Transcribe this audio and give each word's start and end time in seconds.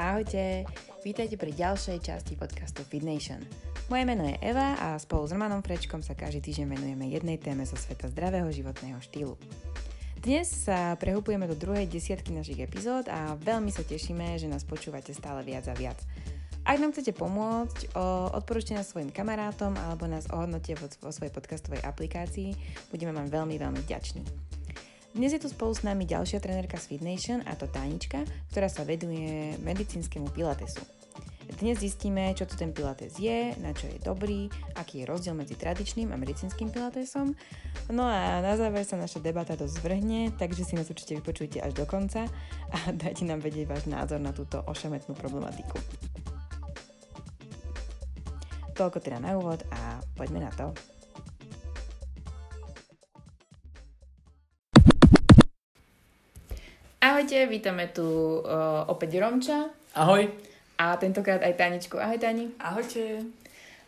Ahojte, 0.00 0.64
vítajte 1.04 1.36
pri 1.36 1.52
ďalšej 1.52 1.98
časti 2.00 2.32
podcastu 2.32 2.82
Nation. 3.04 3.44
Moje 3.92 4.04
meno 4.08 4.24
je 4.24 4.38
Eva 4.40 4.78
a 4.78 4.96
spolu 4.96 5.28
s 5.28 5.34
Romanom 5.36 5.60
Frečkom 5.60 6.00
sa 6.00 6.16
každý 6.16 6.40
týždeň 6.40 6.66
venujeme 6.72 7.10
jednej 7.10 7.36
téme 7.36 7.68
zo 7.68 7.76
sveta 7.76 8.08
zdravého 8.08 8.48
životného 8.48 8.96
štýlu. 9.02 9.34
Dnes 10.20 10.48
sa 10.48 10.96
prehupujeme 10.96 11.48
do 11.48 11.56
druhej 11.56 11.88
desiatky 11.88 12.32
našich 12.32 12.60
epizód 12.64 13.08
a 13.12 13.36
veľmi 13.40 13.72
sa 13.72 13.84
tešíme, 13.84 14.36
že 14.40 14.48
nás 14.48 14.64
počúvate 14.68 15.12
stále 15.12 15.44
viac 15.44 15.68
a 15.68 15.74
viac. 15.76 16.00
Ak 16.64 16.76
nám 16.76 16.92
chcete 16.92 17.16
pomôcť, 17.16 17.96
odporúčte 18.36 18.76
nás 18.76 18.88
svojim 18.88 19.08
kamarátom 19.08 19.76
alebo 19.80 20.04
nás 20.04 20.28
ohodnote 20.28 20.76
vo 20.76 21.12
svojej 21.12 21.32
podcastovej 21.32 21.80
aplikácii, 21.84 22.52
budeme 22.92 23.16
vám 23.16 23.32
veľmi, 23.32 23.56
veľmi 23.56 23.80
vďační. 23.84 24.49
Dnes 25.10 25.34
je 25.34 25.42
tu 25.42 25.50
spolu 25.50 25.74
s 25.74 25.82
nami 25.82 26.06
ďalšia 26.06 26.38
trenérka 26.38 26.78
z 26.78 26.94
Fit 26.94 27.02
a 27.42 27.52
to 27.58 27.66
Tánička, 27.66 28.22
ktorá 28.54 28.70
sa 28.70 28.86
veduje 28.86 29.58
medicínskemu 29.58 30.30
pilatesu. 30.30 30.86
Dnes 31.58 31.82
zistíme, 31.82 32.30
čo 32.38 32.46
to 32.46 32.54
ten 32.54 32.70
pilates 32.70 33.18
je, 33.18 33.50
na 33.58 33.74
čo 33.74 33.90
je 33.90 33.98
dobrý, 33.98 34.46
aký 34.78 35.02
je 35.02 35.10
rozdiel 35.10 35.34
medzi 35.34 35.58
tradičným 35.58 36.14
a 36.14 36.16
medicínskym 36.16 36.70
pilatesom. 36.70 37.34
No 37.90 38.06
a 38.06 38.38
na 38.38 38.54
záver 38.54 38.86
sa 38.86 38.94
naša 38.94 39.18
debata 39.18 39.58
dosť 39.58 39.82
zvrhne, 39.82 40.30
takže 40.38 40.62
si 40.62 40.78
nás 40.78 40.86
určite 40.86 41.18
vypočujte 41.18 41.58
až 41.58 41.74
do 41.74 41.90
konca 41.90 42.30
a 42.70 42.78
dajte 43.02 43.26
nám 43.26 43.42
vedieť 43.42 43.66
váš 43.66 43.90
názor 43.90 44.22
na 44.22 44.30
túto 44.30 44.62
ošametnú 44.62 45.18
problematiku. 45.18 45.74
Toľko 48.78 48.98
teda 49.02 49.18
na 49.18 49.34
úvod 49.34 49.66
a 49.74 49.98
poďme 50.14 50.46
na 50.46 50.54
to. 50.54 50.70
Ahojte, 57.20 57.52
vítame 57.52 57.92
tu 57.92 58.40
uh, 58.40 58.88
opäť 58.88 59.20
Romča. 59.20 59.68
Ahoj. 59.92 60.24
A 60.80 60.96
tentokrát 60.96 61.44
aj 61.44 61.52
Taničku. 61.52 62.00
Ahoj 62.00 62.16
Tani. 62.16 62.48
Ahojte. 62.56 63.20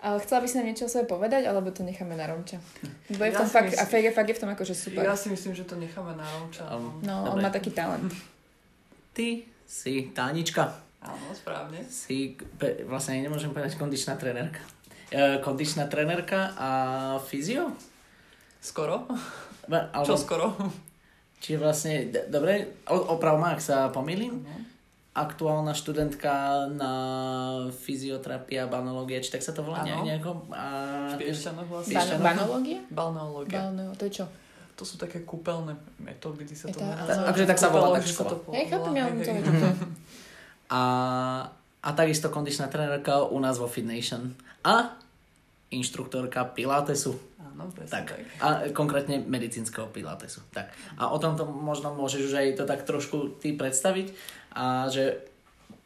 Uh, 0.05 0.21
chcela 0.21 0.45
by 0.45 0.47
si 0.53 0.61
nám 0.61 0.69
niečo 0.69 0.85
o 0.85 0.93
sebe 0.93 1.09
povedať, 1.09 1.49
alebo 1.49 1.73
to 1.73 1.81
necháme 1.81 2.13
na 2.13 2.29
Romča? 2.29 2.61
Bo 3.09 3.25
je 3.25 3.33
v 3.33 3.41
tom 3.41 3.49
ja 3.49 3.57
fakt, 3.57 3.73
myslím, 3.73 3.81
a 3.81 3.85
fakt 3.89 4.05
je, 4.05 4.13
fakt 4.13 4.29
je 4.29 4.37
v 4.37 4.43
tom 4.45 4.51
akože 4.53 4.75
super. 4.77 5.09
Ja 5.09 5.17
si 5.17 5.33
myslím, 5.33 5.57
že 5.57 5.65
to 5.65 5.81
necháme 5.81 6.13
na 6.13 6.29
Romča. 6.29 6.77
Um, 6.77 7.01
no, 7.01 7.25
dobre. 7.25 7.33
on 7.33 7.37
má 7.41 7.49
taký 7.49 7.73
talent. 7.73 8.13
Ty 9.17 9.49
si 9.65 10.13
Tanička. 10.13 10.69
Áno, 11.01 11.33
správne. 11.33 11.89
Si, 11.89 12.37
vlastne 12.85 13.17
nemôžem 13.17 13.49
povedať 13.49 13.81
kondičná 13.81 14.21
trenérka. 14.21 14.61
Uh, 15.09 15.41
kondičná 15.41 15.89
trenérka 15.89 16.53
a 16.61 16.69
fyzio? 17.25 17.73
Skoro. 18.61 19.09
Alebo... 19.73 20.05
Čo 20.05 20.21
skoro? 20.21 20.53
Čiže 21.43 21.59
vlastne, 21.59 22.07
d- 22.07 22.31
dobre, 22.31 22.79
oprav 22.87 23.35
ma, 23.35 23.59
ak 23.59 23.61
sa 23.61 23.91
pomýlim. 23.91 24.39
Uh-huh. 24.39 24.63
Aktuálna 25.13 25.75
študentka 25.75 26.65
na 26.73 26.93
fyzioterapia, 27.69 28.71
balneológia, 28.71 29.21
či 29.21 29.35
tak 29.35 29.43
sa 29.43 29.51
to 29.51 29.67
volá 29.67 29.83
ano. 29.83 30.07
nejako? 30.07 30.47
A... 30.55 30.65
Piešťanoch 31.19 31.69
vlastne. 31.69 31.99
Ban-? 32.23 32.39
Balneológia. 32.89 33.59
Balneo, 33.59 33.91
to 33.99 34.07
je 34.07 34.23
čo? 34.23 34.27
To 34.79 34.89
sú 34.89 34.97
také 34.97 35.27
kúpeľné 35.27 35.77
metódy, 36.01 36.49
kde 36.49 36.57
sa 36.57 36.71
to... 36.73 36.81
Takže 36.81 37.45
tak 37.45 37.59
sa 37.61 37.69
volá 37.69 37.99
tak 37.99 38.09
škola. 38.09 38.39
Hej, 38.57 38.73
chápem, 38.73 38.93
ja 38.97 39.05
to 39.11 39.69
a, 40.79 40.83
a 41.83 41.89
takisto 41.93 42.33
kondičná 42.33 42.73
trenérka 42.73 43.27
u 43.29 43.37
nás 43.37 43.61
vo 43.61 43.69
Fit 43.69 43.85
Nation. 43.85 44.33
A 44.65 44.97
inštruktorka 45.73 46.45
Pilatesu. 46.57 47.17
Áno, 47.53 47.69
tak. 47.77 47.89
tak. 47.89 48.07
A 48.41 48.73
konkrétne 48.73 49.21
medicínskeho 49.21 49.93
pilatesu. 49.93 50.41
Tak. 50.57 50.73
A 50.97 51.13
o 51.13 51.19
tomto 51.21 51.45
možno 51.45 51.93
môžeš 51.93 52.33
už 52.33 52.35
aj 52.41 52.49
to 52.57 52.65
tak 52.65 52.89
trošku 52.89 53.37
ty 53.39 53.53
predstaviť 53.53 54.13
a 54.57 54.89
že 54.89 55.29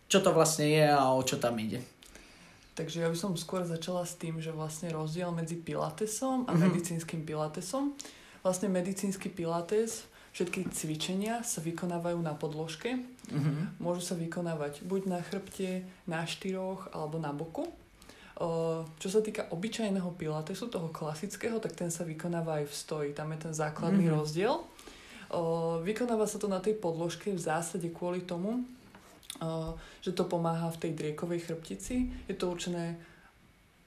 čo 0.07 0.23
to 0.23 0.31
vlastne 0.31 0.71
je 0.71 0.87
a 0.87 1.11
o 1.11 1.23
čo 1.27 1.37
tam 1.43 1.59
ide. 1.59 1.83
Takže 2.77 3.03
ja 3.03 3.09
by 3.09 3.17
som 3.17 3.33
skôr 3.41 3.65
začala 3.65 4.05
s 4.05 4.21
tým, 4.21 4.39
že 4.39 4.53
vlastne 4.53 4.93
rozdiel 4.93 5.33
medzi 5.33 5.57
pilatesom 5.57 6.45
a 6.45 6.53
mm-hmm. 6.53 6.61
medicínskym 6.61 7.21
pilatesom. 7.25 7.97
Vlastne 8.45 8.69
medicínsky 8.69 9.33
pilates, 9.33 10.05
všetky 10.37 10.69
cvičenia 10.71 11.41
sa 11.41 11.65
vykonávajú 11.65 12.21
na 12.21 12.37
podložke. 12.37 13.01
Mm-hmm. 13.33 13.81
Môžu 13.81 14.05
sa 14.05 14.15
vykonávať 14.15 14.85
buď 14.85 15.09
na 15.09 15.25
chrbte, 15.25 15.89
na 16.05 16.29
štyroch 16.29 16.93
alebo 16.93 17.17
na 17.17 17.33
boku. 17.33 17.73
Čo 19.01 19.09
sa 19.09 19.25
týka 19.25 19.49
obyčajného 19.49 20.13
pilatesu, 20.21 20.69
toho 20.69 20.93
klasického, 20.93 21.57
tak 21.57 21.73
ten 21.73 21.89
sa 21.89 22.05
vykonáva 22.05 22.61
aj 22.61 22.69
v 22.69 22.75
stoji. 22.77 23.09
Tam 23.17 23.33
je 23.33 23.49
ten 23.49 23.55
základný 23.57 24.13
mm-hmm. 24.13 24.21
rozdiel. 24.21 24.61
Vykonáva 25.81 26.29
sa 26.29 26.37
to 26.37 26.45
na 26.45 26.61
tej 26.61 26.77
podložke 26.77 27.33
v 27.33 27.41
zásade 27.41 27.89
kvôli 27.91 28.29
tomu, 28.29 28.63
že 30.05 30.13
to 30.13 30.29
pomáha 30.29 30.69
v 30.69 30.81
tej 30.85 30.93
driekovej 30.95 31.49
chrbtici. 31.49 32.13
Je 32.29 32.37
to 32.37 32.53
určené, 32.53 33.01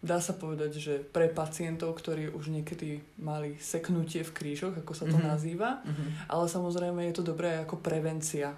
dá 0.01 0.17
sa 0.17 0.33
povedať, 0.33 0.81
že 0.81 0.93
pre 0.97 1.29
pacientov, 1.29 1.93
ktorí 1.97 2.33
už 2.33 2.49
niekedy 2.49 3.05
mali 3.21 3.53
seknutie 3.61 4.25
v 4.25 4.33
krížoch, 4.33 4.75
ako 4.81 4.93
sa 4.97 5.05
to 5.05 5.15
mm-hmm. 5.15 5.29
nazýva, 5.29 5.69
mm-hmm. 5.85 6.09
ale 6.25 6.45
samozrejme 6.49 7.05
je 7.05 7.15
to 7.17 7.23
dobré 7.23 7.61
ako 7.61 7.77
prevencia 7.79 8.57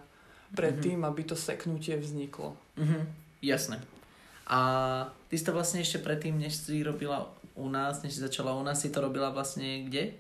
pred 0.56 0.80
mm-hmm. 0.80 0.88
tým, 0.88 1.00
aby 1.03 1.22
to 1.28 1.35
seknutie 1.35 2.00
vzniklo. 2.00 2.56
Mm-hmm. 2.80 3.01
Jasné. 3.44 3.80
A 4.51 4.62
ty 5.31 5.39
si 5.39 5.47
to 5.47 5.56
vlastne 5.56 5.79
ešte 5.79 6.03
predtým, 6.03 6.35
než 6.35 6.67
si 6.67 6.84
robila 6.84 7.31
u 7.56 7.72
nás, 7.72 8.03
než 8.03 8.19
si 8.19 8.22
začala 8.22 8.51
u 8.51 8.63
nás, 8.67 8.84
si 8.84 8.91
to 8.91 9.00
robila 9.00 9.31
vlastne 9.31 9.88
kde? 9.88 10.19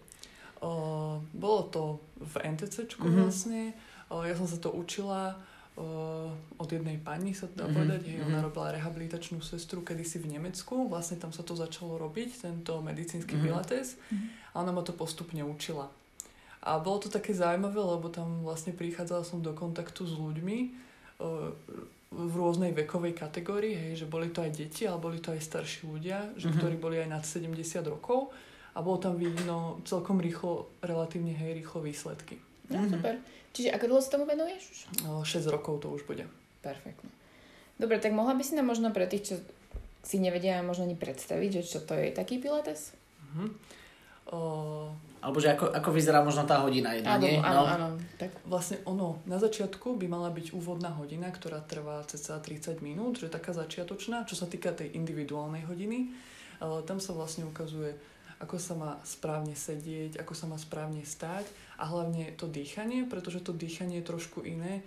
O, 0.63 1.19
bolo 1.35 1.61
to 1.67 1.83
v 2.15 2.55
NTCčku 2.55 3.03
mm-hmm. 3.03 3.19
vlastne. 3.19 3.75
O, 4.07 4.23
ja 4.23 4.31
som 4.31 4.47
sa 4.47 4.55
to 4.55 4.71
učila 4.71 5.35
o, 5.75 6.31
od 6.55 6.69
jednej 6.71 6.95
pani, 6.95 7.35
sa 7.35 7.51
dá 7.51 7.67
mm-hmm. 7.67 7.75
povedať. 7.75 8.01
Hej, 8.07 8.23
ona 8.23 8.39
mhm. 8.39 8.45
robila 8.47 8.71
rehabilitačnú 8.71 9.43
sestru 9.43 9.83
kedysi 9.83 10.23
v 10.23 10.39
Nemecku. 10.39 10.87
Vlastne 10.87 11.19
tam 11.19 11.35
sa 11.35 11.43
to 11.43 11.51
začalo 11.51 11.99
robiť, 11.99 12.47
tento 12.47 12.79
medicínsky 12.79 13.35
mm-hmm. 13.35 13.51
pilates. 13.51 13.99
Mm-hmm. 13.99 14.55
A 14.55 14.55
ona 14.63 14.71
ma 14.71 14.79
to 14.79 14.95
postupne 14.95 15.43
učila. 15.43 15.91
A 16.61 16.77
bolo 16.79 17.03
to 17.03 17.09
také 17.11 17.33
zaujímavé, 17.33 17.81
lebo 17.83 18.07
tam 18.07 18.45
vlastne 18.45 18.71
prichádzala 18.71 19.25
som 19.25 19.41
do 19.41 19.51
kontaktu 19.51 20.05
s 20.05 20.13
ľuďmi, 20.13 20.57
v 22.11 22.33
rôznej 22.35 22.75
vekovej 22.75 23.15
kategórii, 23.15 23.71
hej, 23.71 24.03
že 24.03 24.07
boli 24.11 24.27
to 24.35 24.43
aj 24.43 24.51
deti, 24.51 24.83
ale 24.83 24.99
boli 24.99 25.23
to 25.23 25.31
aj 25.31 25.39
starší 25.39 25.87
ľudia, 25.87 26.35
že, 26.35 26.51
mm-hmm. 26.51 26.59
ktorí 26.59 26.75
boli 26.75 26.99
aj 26.99 27.07
nad 27.07 27.23
70 27.23 27.55
rokov 27.87 28.35
a 28.75 28.83
bolo 28.83 28.99
tam 28.99 29.15
vidno 29.15 29.79
celkom 29.87 30.19
rýchlo, 30.19 30.67
relatívne 30.83 31.31
hej, 31.31 31.63
rýchlo 31.63 31.79
výsledky. 31.79 32.35
No, 32.67 32.83
mm-hmm. 32.83 32.91
super. 32.91 33.15
Čiže 33.55 33.71
ako 33.75 33.85
dlho 33.87 34.01
sa 34.03 34.11
tomu 34.11 34.27
venuješ 34.27 34.63
už? 34.63 34.79
No, 35.07 35.23
6 35.23 35.47
rokov 35.47 35.83
to 35.83 35.87
už 35.91 36.03
bude. 36.03 36.27
Perfektne. 36.59 37.07
Dobre, 37.79 37.97
tak 38.03 38.11
mohla 38.11 38.35
by 38.35 38.43
si 38.43 38.59
nám 38.59 38.67
možno 38.67 38.91
pre 38.91 39.07
tých, 39.07 39.23
čo 39.31 39.35
si 40.03 40.19
nevedia 40.19 40.59
možno 40.61 40.83
ani 40.83 40.99
predstaviť, 40.99 41.63
že 41.63 41.63
čo 41.63 41.79
to 41.79 41.95
je 41.95 42.11
taký 42.11 42.43
pilates? 42.43 42.91
Mm-hmm. 43.31 43.49
O, 44.35 44.39
alebo 45.21 45.37
že 45.37 45.53
ako, 45.53 45.69
ako 45.69 45.89
vyzerá 45.93 46.25
možno 46.25 46.49
tá 46.49 46.57
hodina 46.65 46.97
jedna, 46.97 47.15
áno, 47.15 47.23
nie? 47.23 47.37
Áno, 47.37 47.61
no. 47.61 47.69
áno. 47.69 47.87
Tak 48.17 48.41
vlastne 48.49 48.81
ono, 48.89 49.21
na 49.29 49.37
začiatku 49.37 49.93
by 49.93 50.09
mala 50.09 50.33
byť 50.33 50.57
úvodná 50.57 50.89
hodina, 50.97 51.29
ktorá 51.29 51.61
trvá 51.61 52.01
cca 52.09 52.41
30 52.41 52.81
minút, 52.81 53.21
že 53.21 53.29
taká 53.29 53.53
začiatočná, 53.53 54.25
čo 54.25 54.33
sa 54.33 54.49
týka 54.49 54.73
tej 54.73 54.97
individuálnej 54.97 55.69
hodiny. 55.69 56.09
Ale 56.57 56.81
tam 56.89 56.97
sa 56.97 57.13
vlastne 57.13 57.45
ukazuje, 57.45 57.93
ako 58.41 58.57
sa 58.57 58.73
má 58.73 58.97
správne 59.05 59.53
sedieť, 59.53 60.17
ako 60.17 60.33
sa 60.33 60.49
má 60.49 60.57
správne 60.57 61.05
stáť 61.05 61.45
a 61.77 61.85
hlavne 61.85 62.33
to 62.33 62.49
dýchanie, 62.49 63.05
pretože 63.05 63.45
to 63.45 63.53
dýchanie 63.53 64.01
je 64.01 64.09
trošku 64.09 64.41
iné 64.41 64.81
e, 64.81 64.83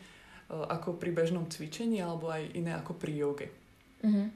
ako 0.51 0.99
pri 0.99 1.15
bežnom 1.15 1.47
cvičení 1.47 2.03
alebo 2.03 2.35
aj 2.35 2.51
iné 2.59 2.75
ako 2.75 2.99
pri 2.99 3.13
joge. 3.15 3.49
Mm-hmm. 4.03 4.27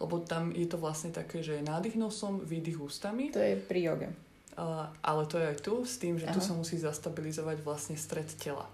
Lebo 0.00 0.16
tam 0.24 0.56
je 0.56 0.64
to 0.64 0.80
vlastne 0.80 1.12
také, 1.12 1.44
že 1.44 1.60
nádych 1.60 2.00
nosom, 2.00 2.40
výdych 2.40 2.80
ústami. 2.80 3.28
To 3.36 3.40
je 3.40 3.60
pri 3.60 3.80
joge. 3.92 4.08
Uh, 4.52 4.84
ale 5.00 5.24
to 5.24 5.40
je 5.40 5.46
aj 5.48 5.58
tu 5.64 5.80
s 5.80 5.96
tým, 5.96 6.20
že 6.20 6.28
Aha. 6.28 6.34
tu 6.36 6.44
sa 6.44 6.52
musí 6.52 6.76
zastabilizovať 6.76 7.64
vlastne 7.64 7.96
stred 7.96 8.28
tela. 8.36 8.68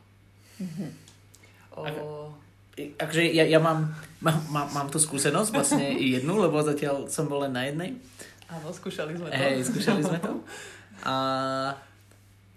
Mm-hmm. 0.58 0.90
Uh, 1.78 2.34
Akže 2.98 3.26
ja, 3.26 3.42
ja 3.42 3.58
mám, 3.58 3.90
mám, 4.22 4.38
mám, 4.50 4.68
mám 4.70 4.88
tú 4.90 5.02
skúsenosť 5.02 5.50
vlastne 5.50 5.86
jednu, 6.18 6.38
lebo 6.38 6.62
zatiaľ 6.62 7.10
som 7.10 7.26
bol 7.26 7.42
len 7.46 7.54
na 7.54 7.66
jednej. 7.66 7.98
Áno, 8.48 8.70
skúšali 8.70 9.18
sme 9.18 9.28
to. 9.28 9.34
Hej, 9.34 9.56
skúšali 9.66 10.00
sme 10.02 10.18
to. 10.22 10.32
A, 11.04 11.14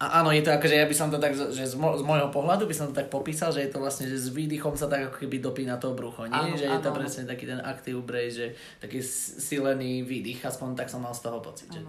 a 0.02 0.06
áno, 0.22 0.34
je 0.34 0.42
to 0.42 0.50
akože 0.50 0.78
ja 0.78 0.88
by 0.90 0.96
som 0.96 1.14
to 1.14 1.22
tak, 1.22 1.38
že 1.38 1.62
z, 1.62 1.76
mo, 1.78 1.94
z 1.94 2.02
môjho 2.02 2.34
pohľadu 2.34 2.66
by 2.66 2.74
som 2.74 2.90
to 2.90 2.96
tak 2.96 3.12
popísal, 3.14 3.54
že 3.54 3.66
je 3.66 3.70
to 3.70 3.78
vlastne, 3.78 4.10
že 4.10 4.18
s 4.18 4.34
výdychom 4.34 4.74
sa 4.74 4.90
tak 4.90 5.12
ako 5.12 5.26
keby 5.26 5.38
dopína 5.44 5.78
to 5.78 5.94
brucho, 5.94 6.26
nie? 6.26 6.34
Áno, 6.34 6.58
že 6.58 6.66
je 6.66 6.80
to 6.82 6.90
áno. 6.90 6.98
presne 6.98 7.30
taký 7.30 7.46
ten 7.46 7.62
active 7.62 8.02
brace, 8.02 8.34
že 8.34 8.48
taký 8.82 9.04
silený 9.38 10.02
výdych, 10.02 10.42
aspoň 10.42 10.74
tak 10.74 10.90
som 10.90 11.06
mal 11.06 11.14
z 11.14 11.22
toho 11.28 11.38
pocit. 11.44 11.70
Že... 11.70 11.86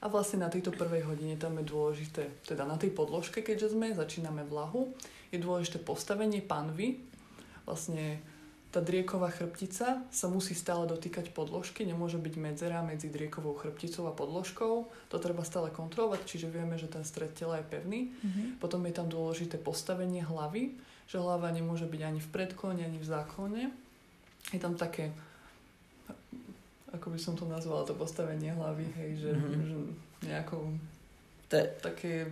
A 0.00 0.08
vlastne 0.08 0.40
na 0.40 0.48
tejto 0.48 0.72
prvej 0.72 1.04
hodine 1.04 1.36
tam 1.36 1.60
je 1.60 1.68
dôležité, 1.68 2.32
teda 2.48 2.64
na 2.64 2.80
tej 2.80 2.88
podložke, 2.96 3.44
keďže 3.44 3.76
sme, 3.76 3.92
začíname 3.92 4.48
vlahu, 4.48 4.96
je 5.28 5.36
dôležité 5.36 5.76
postavenie 5.76 6.40
panvy. 6.40 7.04
Vlastne 7.68 8.24
tá 8.70 8.78
drieková 8.78 9.34
chrbtica 9.34 9.98
sa 10.14 10.26
musí 10.30 10.54
stále 10.54 10.86
dotýkať 10.86 11.34
podložky, 11.34 11.82
nemôže 11.82 12.22
byť 12.22 12.34
medzera 12.38 12.86
medzi 12.86 13.10
driekovou 13.10 13.58
chrbticou 13.58 14.06
a 14.06 14.14
podložkou. 14.14 14.86
To 15.10 15.16
treba 15.18 15.42
stále 15.42 15.74
kontrolovať, 15.74 16.22
čiže 16.22 16.46
vieme, 16.46 16.78
že 16.78 16.86
ten 16.86 17.02
stred 17.02 17.34
tela 17.34 17.58
je 17.58 17.66
pevný. 17.66 18.00
Mm-hmm. 18.14 18.46
Potom 18.62 18.86
je 18.86 18.94
tam 18.94 19.10
dôležité 19.10 19.58
postavenie 19.58 20.22
hlavy, 20.22 20.78
že 21.10 21.18
hlava 21.18 21.50
nemôže 21.50 21.90
byť 21.90 22.02
ani 22.06 22.20
v 22.22 22.30
predklone, 22.30 22.86
ani 22.86 23.02
v 23.02 23.10
záklone. 23.10 23.62
Je 24.54 24.62
tam 24.62 24.78
také, 24.78 25.10
ako 26.90 27.06
by 27.14 27.18
som 27.18 27.34
to 27.38 27.46
nazvala, 27.46 27.86
to 27.86 27.94
postavenie 27.94 28.50
hlavy, 28.50 28.86
hej, 28.98 29.10
že, 29.26 29.30
mm-hmm. 29.32 29.62
že 29.66 29.76
nejakou 30.26 30.62
te... 31.46 31.60
také 31.80 32.30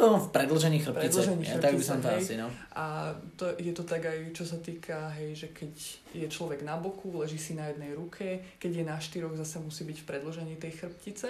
No, 0.00 0.16
v 0.16 0.28
predlžení 0.32 0.80
chrbtice. 0.80 1.04
Predlžení 1.04 1.44
chrbtice, 1.44 1.60
ja, 1.60 1.64
tak 1.68 1.76
by 1.76 1.84
som 1.84 1.98
to 2.00 2.08
hej. 2.08 2.20
asi, 2.24 2.34
no. 2.40 2.48
A 2.72 3.12
to, 3.36 3.52
je 3.60 3.72
to 3.76 3.84
tak 3.84 4.08
aj, 4.08 4.32
čo 4.32 4.44
sa 4.48 4.56
týka, 4.56 5.12
hej, 5.20 5.36
že 5.36 5.48
keď 5.52 5.72
je 6.16 6.26
človek 6.32 6.64
na 6.64 6.80
boku, 6.80 7.12
leží 7.20 7.36
si 7.36 7.52
na 7.52 7.68
jednej 7.68 7.92
ruke, 7.92 8.40
keď 8.56 8.72
je 8.72 8.84
na 8.88 8.96
štyroch, 8.96 9.36
zase 9.36 9.60
musí 9.60 9.84
byť 9.84 9.98
v 10.00 10.08
predlžení 10.08 10.54
tej 10.56 10.80
chrbtice. 10.80 11.28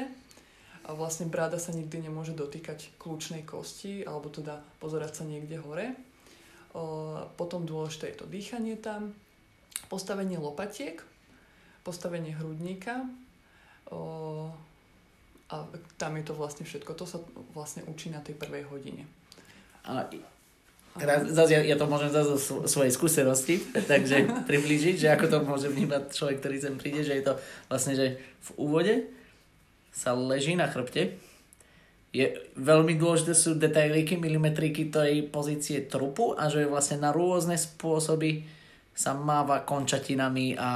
A 0.82 0.90
vlastne 0.94 1.30
bráda 1.30 1.58
sa 1.58 1.74
nikdy 1.74 2.06
nemôže 2.06 2.34
dotýkať 2.34 2.94
kľúčnej 3.02 3.42
kosti, 3.42 4.06
alebo 4.06 4.30
teda 4.30 4.62
pozerať 4.78 5.22
sa 5.22 5.24
niekde 5.26 5.58
hore. 5.62 5.94
O, 6.74 7.18
potom 7.38 7.66
dôležité 7.66 8.14
je 8.14 8.16
to 8.22 8.26
dýchanie 8.30 8.78
tam, 8.78 9.14
postavenie 9.86 10.38
lopatiek, 10.38 11.02
postavenie 11.82 12.34
hrudníka, 12.34 13.06
o, 13.90 14.50
a 15.52 15.54
tam 16.00 16.16
je 16.16 16.24
to 16.24 16.34
vlastne 16.34 16.64
všetko. 16.64 16.96
To 16.96 17.04
sa 17.04 17.18
vlastne 17.52 17.84
učí 17.84 18.08
na 18.08 18.24
tej 18.24 18.38
prvej 18.38 18.64
hodine. 18.72 19.04
A 19.84 20.08
Teraz, 20.92 21.24
zase 21.24 21.56
ja, 21.56 21.64
ja 21.64 21.76
to 21.80 21.88
môžem 21.88 22.12
zase 22.12 22.36
zo 22.36 22.68
svojej 22.68 22.92
skúsenosti, 22.92 23.64
takže 23.88 24.28
priblížiť, 24.44 25.00
že 25.00 25.08
ako 25.08 25.24
to 25.24 25.38
môže 25.40 25.72
vnímať 25.72 26.12
človek, 26.12 26.36
ktorý 26.44 26.56
sem 26.60 26.76
príde, 26.76 27.00
že 27.00 27.16
je 27.16 27.24
to 27.24 27.34
vlastne, 27.72 27.96
že 27.96 28.20
v 28.20 28.48
úvode 28.60 28.94
sa 29.88 30.12
leží 30.12 30.52
na 30.52 30.68
chrbte, 30.68 31.16
je 32.12 32.28
veľmi 32.60 33.00
dôležité 33.00 33.32
sú 33.32 33.56
detailiky, 33.56 34.20
milimetriky 34.20 34.92
tej 34.92 35.32
pozície 35.32 35.80
trupu 35.88 36.36
a 36.36 36.52
že 36.52 36.64
je 36.64 36.68
vlastne 36.68 37.00
na 37.00 37.08
rôzne 37.08 37.56
spôsoby 37.56 38.44
sa 38.92 39.16
máva 39.16 39.64
končatinami 39.64 40.54
a 40.60 40.70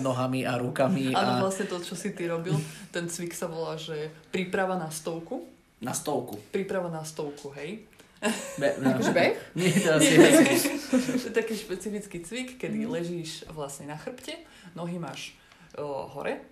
nohami 0.00 0.48
a 0.48 0.56
rukami. 0.56 1.12
Áno, 1.18 1.40
a... 1.40 1.42
vlastne 1.44 1.68
to, 1.68 1.76
čo 1.80 1.92
si 1.92 2.16
ty 2.16 2.26
robil, 2.26 2.56
ten 2.88 3.06
cvik 3.06 3.36
sa 3.36 3.46
volá, 3.46 3.76
že 3.76 4.08
príprava 4.32 4.80
na 4.80 4.88
stovku. 4.88 5.44
Na 5.80 5.92
stovku. 5.92 6.40
Príprava 6.52 6.88
na 6.88 7.04
stovku, 7.04 7.52
hej. 7.56 7.84
Be, 8.60 8.76
no. 8.84 9.00
Beh? 9.12 9.32
Nie, 9.56 9.72
to 9.80 9.96
asi 9.96 10.20
To 10.92 11.26
je 11.28 11.32
taký 11.32 11.56
špecifický 11.56 12.20
cvik, 12.20 12.48
kedy 12.60 12.84
mm. 12.84 12.90
ležíš 12.92 13.48
vlastne 13.48 13.88
na 13.88 13.96
chrbte, 13.96 14.36
nohy 14.76 15.00
máš 15.00 15.32
o, 15.80 16.04
hore, 16.12 16.44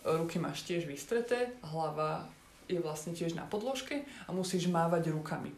ruky 0.00 0.40
máš 0.40 0.64
tiež 0.64 0.88
vystreté, 0.88 1.52
hlava 1.60 2.24
je 2.70 2.80
vlastne 2.80 3.12
tiež 3.12 3.36
na 3.36 3.44
podložke 3.44 4.00
a 4.24 4.30
musíš 4.32 4.72
mávať 4.72 5.12
rukami. 5.12 5.52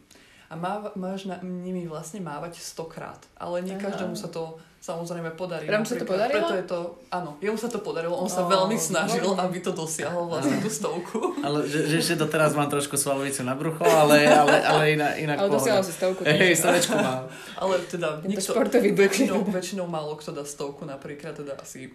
A 0.53 0.55
má, 0.55 0.93
máš 0.93 1.25
na, 1.25 1.41
nimi 1.41 1.89
vlastne 1.89 2.21
mávať 2.21 2.61
stokrát. 2.61 3.17
Ale 3.33 3.65
nie 3.65 3.73
každému 3.73 4.13
sa 4.13 4.29
to 4.29 4.61
samozrejme 4.83 5.31
podarí. 5.39 5.63
Pram 5.63 5.87
sa 5.87 5.95
to 5.95 6.03
podarilo? 6.03 6.43
Preto 6.43 6.55
je 6.59 6.65
to, 6.67 6.79
áno, 7.07 7.39
jemu 7.39 7.55
sa 7.55 7.71
to 7.71 7.79
podarilo, 7.79 8.19
on 8.19 8.27
sa 8.27 8.43
oh, 8.43 8.51
veľmi 8.51 8.75
snažil, 8.75 9.23
no. 9.23 9.39
aby 9.39 9.63
to 9.63 9.71
dosiahol 9.71 10.27
vlastne 10.27 10.59
tú 10.59 10.67
stovku. 10.67 11.17
Ale 11.47 11.63
že, 11.63 11.87
že 11.87 11.95
ešte 12.03 12.15
doteraz 12.19 12.51
mám 12.51 12.67
trošku 12.67 12.99
svalovicu 12.99 13.47
na 13.47 13.55
brucho, 13.55 13.81
ale, 13.87 14.27
ale, 14.27 14.59
ale 14.59 14.83
inak, 14.99 15.13
inak 15.23 15.37
Ale 15.39 15.49
dosiahol 15.55 15.83
si 15.87 15.95
stovku. 15.95 16.27
Hej, 16.27 16.59
stovečku 16.59 16.99
mám. 16.99 17.31
Ale 17.55 17.79
teda 17.87 18.19
nikto, 18.27 18.51
športový 18.51 18.91
väčšinou, 18.91 19.47
väčšinou 19.47 19.87
málo 19.87 20.19
kto 20.19 20.35
dá 20.35 20.43
stovku, 20.43 20.83
napríklad 20.83 21.39
teda 21.39 21.55
asi 21.57 21.87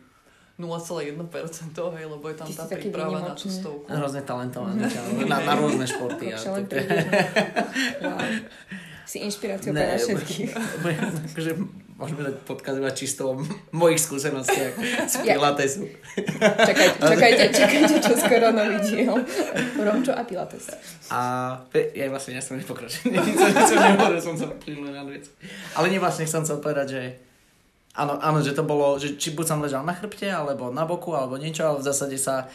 0,1%, 0.58 1.70
hej, 1.94 2.04
lebo 2.10 2.24
je 2.26 2.34
tam 2.34 2.46
Ty 2.50 2.54
tá 2.58 2.64
príprava 2.66 3.18
na 3.22 3.32
tú 3.38 3.46
stovku. 3.46 3.86
Hrozne 3.86 4.26
talentovaný, 4.26 4.90
na, 5.30 5.38
na 5.46 5.54
rôzne 5.54 5.86
športy. 5.86 6.34
Ja, 6.34 6.38
wow. 8.02 8.18
Si 9.08 9.24
inšpiráciou 9.24 9.72
pre 9.72 9.96
všetkých. 9.96 10.52
Akože 11.32 11.52
môžeme 11.98 12.28
dať 12.28 12.34
podkaz 12.46 12.74
iba 12.78 12.92
čisto 12.92 13.22
o 13.32 13.34
mojich 13.72 14.04
skúsenostiach 14.04 14.74
z 15.14 15.14
Pilatesu. 15.24 15.88
Čakajte, 16.38 16.96
čakajte, 17.00 17.44
čakajte, 17.50 17.94
čo 18.04 18.12
skoro 18.20 18.52
nový 18.54 18.76
diel. 18.84 19.16
Romčo 19.80 20.12
a 20.12 20.22
Pilates. 20.22 20.70
A 21.08 21.18
ja 21.72 22.06
vlastne 22.12 22.38
ja 22.38 22.42
som 22.44 22.60
nepokročil. 22.60 23.16
som 23.70 23.78
nehovoril, 23.80 24.20
som 24.22 24.36
sa 24.38 24.46
príjmel 24.58 24.94
na 24.94 25.02
vec. 25.08 25.26
Ale 25.72 25.88
nie 25.88 25.98
vlastne 25.98 26.28
chcem 26.28 26.44
chcel 26.46 26.62
povedať, 26.62 26.86
že 26.92 27.02
áno, 27.98 28.14
áno, 28.22 28.38
že 28.38 28.54
to 28.54 28.62
bolo, 28.62 28.94
že 29.02 29.18
či 29.18 29.34
buď 29.34 29.46
som 29.50 29.58
ležal 29.58 29.82
na 29.82 29.92
chrbte, 29.98 30.30
alebo 30.30 30.70
na 30.70 30.86
boku, 30.86 31.10
alebo 31.18 31.34
niečo, 31.34 31.66
ale 31.66 31.82
v 31.82 31.88
zásade 31.90 32.14
sa 32.14 32.46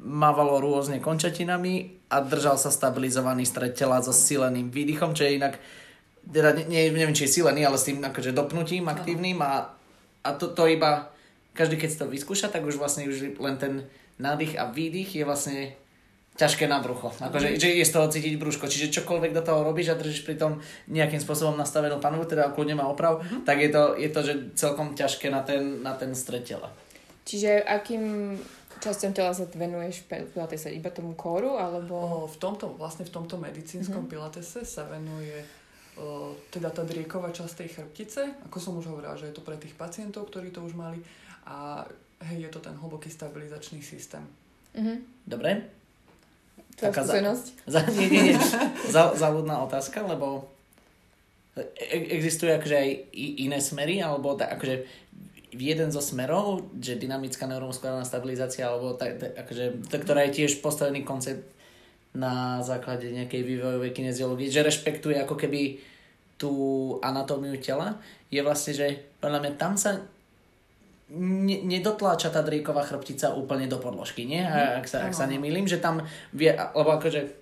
mávalo 0.00 0.60
rôzne 0.60 1.00
končatinami 1.00 2.04
a 2.12 2.20
držal 2.20 2.60
sa 2.60 2.68
stabilizovaný 2.68 3.48
stred 3.48 3.76
tela 3.76 4.00
so 4.00 4.12
sileným 4.12 4.68
výdychom, 4.68 5.12
čo 5.16 5.24
je 5.24 5.36
inak 5.36 5.60
teda 6.26 6.52
ne, 6.68 6.92
neviem, 6.92 7.16
či 7.16 7.24
je 7.24 7.40
silený, 7.40 7.64
ale 7.64 7.80
s 7.80 7.88
tým 7.88 8.04
akože 8.04 8.36
dopnutím 8.36 8.86
aktívnym 8.92 9.40
a, 9.40 9.72
a 10.20 10.28
to, 10.36 10.52
to 10.52 10.68
iba, 10.68 11.08
každý 11.56 11.80
keď 11.80 11.88
si 11.88 12.00
to 12.00 12.06
vyskúša, 12.06 12.52
tak 12.52 12.62
už 12.62 12.76
vlastne 12.76 13.08
už 13.08 13.40
len 13.40 13.56
ten 13.56 13.88
nádych 14.20 14.60
a 14.60 14.68
výdych 14.68 15.16
je 15.16 15.24
vlastne 15.24 15.58
ťažké 16.40 16.64
na 16.64 16.80
brucho. 16.80 17.12
Akože, 17.20 17.60
že 17.60 17.76
je 17.76 17.84
z 17.84 17.92
toho 17.92 18.08
cítiť 18.08 18.40
brúško. 18.40 18.64
Čiže 18.64 19.04
čokoľvek 19.04 19.36
do 19.36 19.44
toho 19.44 19.60
robíš 19.60 19.92
a 19.92 20.00
držíš 20.00 20.24
pri 20.24 20.40
tom 20.40 20.64
nejakým 20.88 21.20
spôsobom 21.20 21.60
nastavenú 21.60 22.00
panu, 22.00 22.24
teda 22.24 22.56
kľudne 22.56 22.80
má 22.80 22.88
oprav, 22.88 23.20
mm-hmm. 23.20 23.44
tak 23.44 23.60
je 23.60 23.68
to, 23.68 23.82
je 24.00 24.08
to 24.08 24.20
že 24.24 24.34
celkom 24.56 24.96
ťažké 24.96 25.28
na 25.28 25.44
ten, 25.44 25.84
na 25.84 25.92
ten 25.92 26.16
stred 26.16 26.48
tela. 26.48 26.72
Čiže 27.28 27.60
akým 27.60 28.34
časťom 28.80 29.12
tela 29.12 29.36
sa 29.36 29.44
venuješ 29.52 30.08
pilatese? 30.08 30.72
Iba 30.72 30.88
tomu 30.88 31.12
kóru? 31.12 31.60
Alebo... 31.60 32.24
O, 32.24 32.24
v 32.24 32.36
tomto, 32.40 32.72
vlastne 32.80 33.04
v 33.04 33.12
tomto 33.12 33.36
medicínskom 33.36 34.08
mm-hmm. 34.08 34.12
pilatese 34.16 34.64
sa 34.64 34.88
venuje 34.88 35.60
teda 36.48 36.72
tá 36.72 36.80
drieková 36.80 37.28
časť 37.28 37.60
tej 37.60 37.68
chrbtice, 37.76 38.22
ako 38.48 38.56
som 38.56 38.72
už 38.80 38.88
hovorila, 38.88 39.20
že 39.20 39.28
je 39.28 39.36
to 39.36 39.44
pre 39.44 39.60
tých 39.60 39.76
pacientov, 39.76 40.32
ktorí 40.32 40.48
to 40.48 40.64
už 40.64 40.72
mali 40.72 40.96
a 41.44 41.84
hej, 42.24 42.48
je 42.48 42.50
to 42.56 42.64
ten 42.64 42.72
hlboký 42.72 43.12
stabilizačný 43.12 43.84
systém. 43.84 44.24
Mm-hmm. 44.72 44.96
Dobre. 45.28 45.79
Taká 46.80 47.04
skúsenosť? 47.04 47.46
Za, 47.68 47.80
za, 47.84 47.92
nie, 47.96 48.08
nie, 48.08 48.22
nie. 48.32 48.36
za, 48.88 49.12
závodná 49.12 49.60
otázka, 49.62 50.00
lebo 50.08 50.48
e- 51.56 52.10
existujú 52.16 52.56
akože 52.56 52.76
aj 52.76 52.90
iné 53.44 53.58
smery, 53.60 54.00
alebo 54.00 54.32
tak, 54.34 54.56
akože 54.56 54.88
v 55.50 55.60
jeden 55.60 55.90
zo 55.90 55.98
smerov, 56.00 56.70
že 56.78 56.96
dynamická 56.96 57.44
neuromuskulárna 57.44 58.06
stabilizácia, 58.06 58.70
alebo 58.70 58.94
tak, 58.94 59.18
tak, 59.18 59.32
akože, 59.46 59.90
tak, 59.90 60.00
ktorá 60.06 60.24
je 60.30 60.42
tiež 60.42 60.62
postavený 60.62 61.02
koncept 61.02 61.42
na 62.14 62.58
základe 62.62 63.10
nejakej 63.10 63.42
vývojovej 63.46 63.94
kineziológie, 63.94 64.50
že 64.50 64.66
rešpektuje 64.66 65.18
ako 65.22 65.38
keby 65.38 65.78
tú 66.40 66.52
anatómiu 67.04 67.58
tela, 67.60 68.00
je 68.32 68.40
vlastne, 68.40 68.72
že 68.72 68.86
podľa 69.20 69.38
mňa 69.44 69.52
tam 69.60 69.74
sa 69.76 70.00
ne, 71.10 71.66
nedotláča 71.66 72.30
tá 72.30 72.40
drieková 72.40 72.86
chrbtica 72.86 73.34
úplne 73.34 73.66
do 73.66 73.82
podložky, 73.82 74.24
nie? 74.24 74.40
A 74.40 74.78
ak 74.78 74.86
sa, 74.86 75.06
ak 75.06 75.14
sa 75.14 75.26
nemýlim, 75.26 75.66
že 75.66 75.82
tam 75.82 76.06
vie, 76.30 76.54
lebo 76.54 76.90
akože 76.96 77.38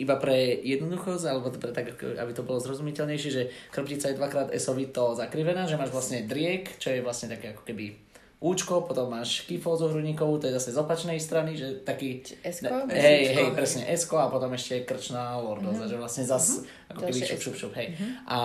iba 0.00 0.16
pre 0.16 0.56
jednoduchosť, 0.64 1.24
alebo 1.28 1.52
pre 1.52 1.76
tak, 1.76 1.92
aby 2.00 2.32
to 2.32 2.40
bolo 2.40 2.56
zrozumiteľnejšie, 2.56 3.30
že 3.30 3.52
chrbtica 3.68 4.08
je 4.08 4.16
dvakrát 4.16 4.48
esovito 4.56 5.12
zakrivená, 5.12 5.68
že 5.68 5.76
máš 5.76 5.92
vlastne 5.92 6.24
driek, 6.24 6.80
čo 6.80 6.96
je 6.96 7.04
vlastne 7.04 7.28
také 7.28 7.52
ako 7.52 7.62
keby 7.68 8.10
Účko, 8.40 8.88
potom 8.88 9.12
máš 9.12 9.44
kyfózu 9.44 9.92
hrudníkovú, 9.92 10.40
to 10.40 10.48
je 10.48 10.56
zase 10.56 10.72
z 10.72 10.80
opačnej 10.80 11.20
strany, 11.20 11.60
že 11.60 11.84
taký... 11.84 12.24
Esko? 12.40 12.88
Ne, 12.88 12.96
hej, 12.96 13.36
hej, 13.36 13.52
presne, 13.52 13.84
esko 13.84 14.16
a 14.16 14.32
potom 14.32 14.48
ešte 14.56 14.80
krčná 14.88 15.36
lordoza, 15.36 15.84
mm-hmm. 15.84 15.92
že 15.92 15.96
vlastne 16.00 16.24
zas 16.24 16.44
mm-hmm. 16.48 16.88
ako 16.88 17.00
keby 17.04 17.20
šup, 17.20 17.40
šup, 17.44 17.56
šup, 17.60 17.72
hej. 17.76 17.92
Mm-hmm. 17.92 18.12
A, 18.32 18.38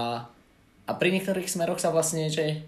a 0.83 0.91
pri 0.99 1.09
niektorých 1.15 1.47
smeroch 1.47 1.79
sa 1.79 1.95
vlastne, 1.95 2.27
že 2.27 2.67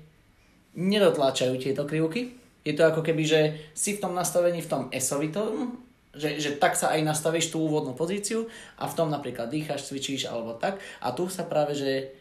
nedotláčajú 0.78 1.58
tieto 1.58 1.84
krivky. 1.90 2.38
Je 2.62 2.78
to 2.78 2.86
ako 2.86 3.02
keby, 3.02 3.24
že 3.26 3.42
si 3.74 3.98
v 3.98 4.04
tom 4.06 4.14
nastavení 4.14 4.62
v 4.62 4.70
tom 4.70 4.84
esovitom, 4.94 5.74
že, 6.14 6.38
že 6.38 6.58
tak 6.58 6.78
sa 6.78 6.94
aj 6.94 7.02
nastavíš 7.06 7.54
tú 7.54 7.66
úvodnú 7.66 7.94
pozíciu 7.98 8.46
a 8.78 8.86
v 8.86 8.96
tom 8.98 9.10
napríklad 9.10 9.50
dýcháš, 9.50 9.90
cvičíš 9.90 10.30
alebo 10.30 10.58
tak. 10.58 10.82
A 11.02 11.14
tu 11.14 11.30
sa 11.30 11.46
práve, 11.46 11.78
že 11.78 12.14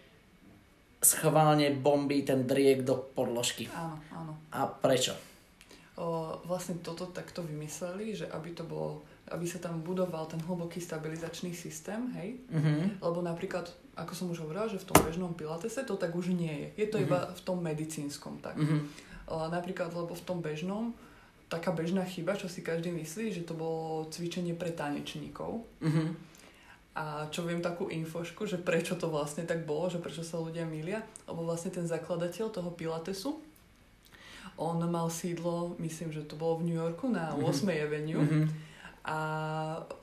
schválne 1.00 1.72
bombí 1.76 2.24
ten 2.24 2.48
driek 2.48 2.84
do 2.84 2.96
podložky. 2.96 3.68
Áno, 3.72 4.00
áno. 4.12 4.32
A 4.52 4.68
prečo? 4.68 5.12
O, 5.96 6.36
vlastne 6.44 6.76
toto 6.84 7.08
takto 7.08 7.40
vymysleli, 7.40 8.12
že 8.12 8.26
aby 8.28 8.52
to 8.52 8.64
bolo, 8.68 9.04
aby 9.26 9.46
sa 9.46 9.58
tam 9.58 9.82
budoval 9.82 10.30
ten 10.30 10.38
hlboký 10.38 10.78
stabilizačný 10.78 11.50
systém, 11.50 11.98
hej? 12.14 12.38
Uh-huh. 12.46 12.86
Lebo 13.02 13.18
napríklad, 13.26 13.66
ako 13.98 14.12
som 14.14 14.26
už 14.30 14.46
hovorila, 14.46 14.70
že 14.70 14.78
v 14.78 14.86
tom 14.86 14.98
bežnom 15.02 15.34
pilatese 15.34 15.82
to 15.82 15.98
tak 15.98 16.14
už 16.14 16.30
nie 16.30 16.52
je. 16.52 16.68
Je 16.84 16.88
to 16.90 17.02
uh-huh. 17.02 17.06
iba 17.10 17.18
v 17.34 17.40
tom 17.42 17.58
medicínskom 17.58 18.38
tak. 18.38 18.54
O, 19.26 19.50
napríklad, 19.50 19.90
lebo 19.90 20.14
v 20.14 20.22
tom 20.22 20.38
bežnom 20.38 20.94
taká 21.50 21.74
bežná 21.74 22.06
chyba, 22.06 22.38
čo 22.38 22.46
si 22.46 22.62
každý 22.62 22.94
myslí, 22.94 23.34
že 23.34 23.42
to 23.42 23.58
bolo 23.58 24.06
cvičenie 24.10 24.54
pre 24.54 24.70
tanečníkov. 24.70 25.66
Uh-huh. 25.82 26.08
A 26.96 27.26
čo 27.28 27.42
viem 27.42 27.58
takú 27.58 27.90
infošku, 27.90 28.46
že 28.46 28.62
prečo 28.62 28.94
to 28.94 29.10
vlastne 29.10 29.42
tak 29.42 29.66
bolo, 29.66 29.90
že 29.90 29.98
prečo 29.98 30.22
sa 30.22 30.38
ľudia 30.38 30.64
milia, 30.64 31.02
lebo 31.26 31.44
vlastne 31.44 31.74
ten 31.74 31.84
zakladateľ 31.84 32.46
toho 32.48 32.70
Pilatesu, 32.72 33.36
on 34.56 34.80
mal 34.88 35.12
sídlo, 35.12 35.76
myslím, 35.76 36.08
že 36.12 36.24
to 36.24 36.40
bolo 36.40 36.64
v 36.64 36.72
New 36.72 36.78
Yorku 36.80 37.12
na 37.12 37.36
8. 37.36 37.44
Mm-hmm. 37.44 37.84
Avenue 37.84 38.22
mm-hmm. 38.24 38.44
A 39.06 39.18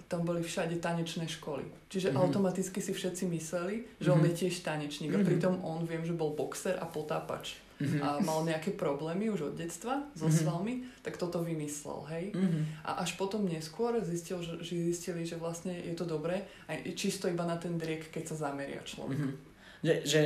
tam 0.08 0.24
boli 0.24 0.40
všade 0.40 0.80
tanečné 0.80 1.28
školy. 1.28 1.68
Čiže 1.92 2.16
mm-hmm. 2.16 2.24
automaticky 2.24 2.80
si 2.80 2.96
všetci 2.96 3.28
mysleli, 3.36 3.84
že 4.00 4.08
mm-hmm. 4.08 4.16
on 4.16 4.28
je 4.32 4.34
tiež 4.34 4.56
tanečník 4.64 5.12
mm-hmm. 5.12 5.28
a 5.28 5.30
pritom 5.30 5.54
on 5.60 5.84
viem, 5.84 6.08
že 6.08 6.16
bol 6.16 6.32
boxer 6.32 6.80
a 6.80 6.88
potápač 6.88 7.60
mm-hmm. 7.84 8.00
a 8.00 8.08
mal 8.24 8.48
nejaké 8.48 8.72
problémy 8.72 9.28
už 9.28 9.52
od 9.52 9.56
detstva 9.60 10.08
so 10.16 10.32
mm-hmm. 10.32 10.40
svalmi, 10.40 10.74
tak 11.04 11.20
toto 11.20 11.44
vymyslel, 11.44 12.00
hej. 12.16 12.26
Mm-hmm. 12.32 12.64
A 12.88 13.04
až 13.04 13.20
potom 13.20 13.44
neskôr 13.44 14.00
zistil, 14.08 14.40
že, 14.40 14.64
že 14.64 14.88
zistili, 14.88 15.28
že 15.28 15.36
vlastne 15.36 15.76
je 15.76 15.92
to 15.92 16.08
dobré 16.08 16.48
aj 16.72 16.96
čisto 16.96 17.28
iba 17.28 17.44
na 17.44 17.60
ten 17.60 17.76
driek, 17.76 18.08
keď 18.08 18.32
sa 18.32 18.50
zameria 18.50 18.80
človek. 18.88 19.20
Mm-hmm. 19.20 19.36
Že, 19.84 19.94
že, 20.08 20.22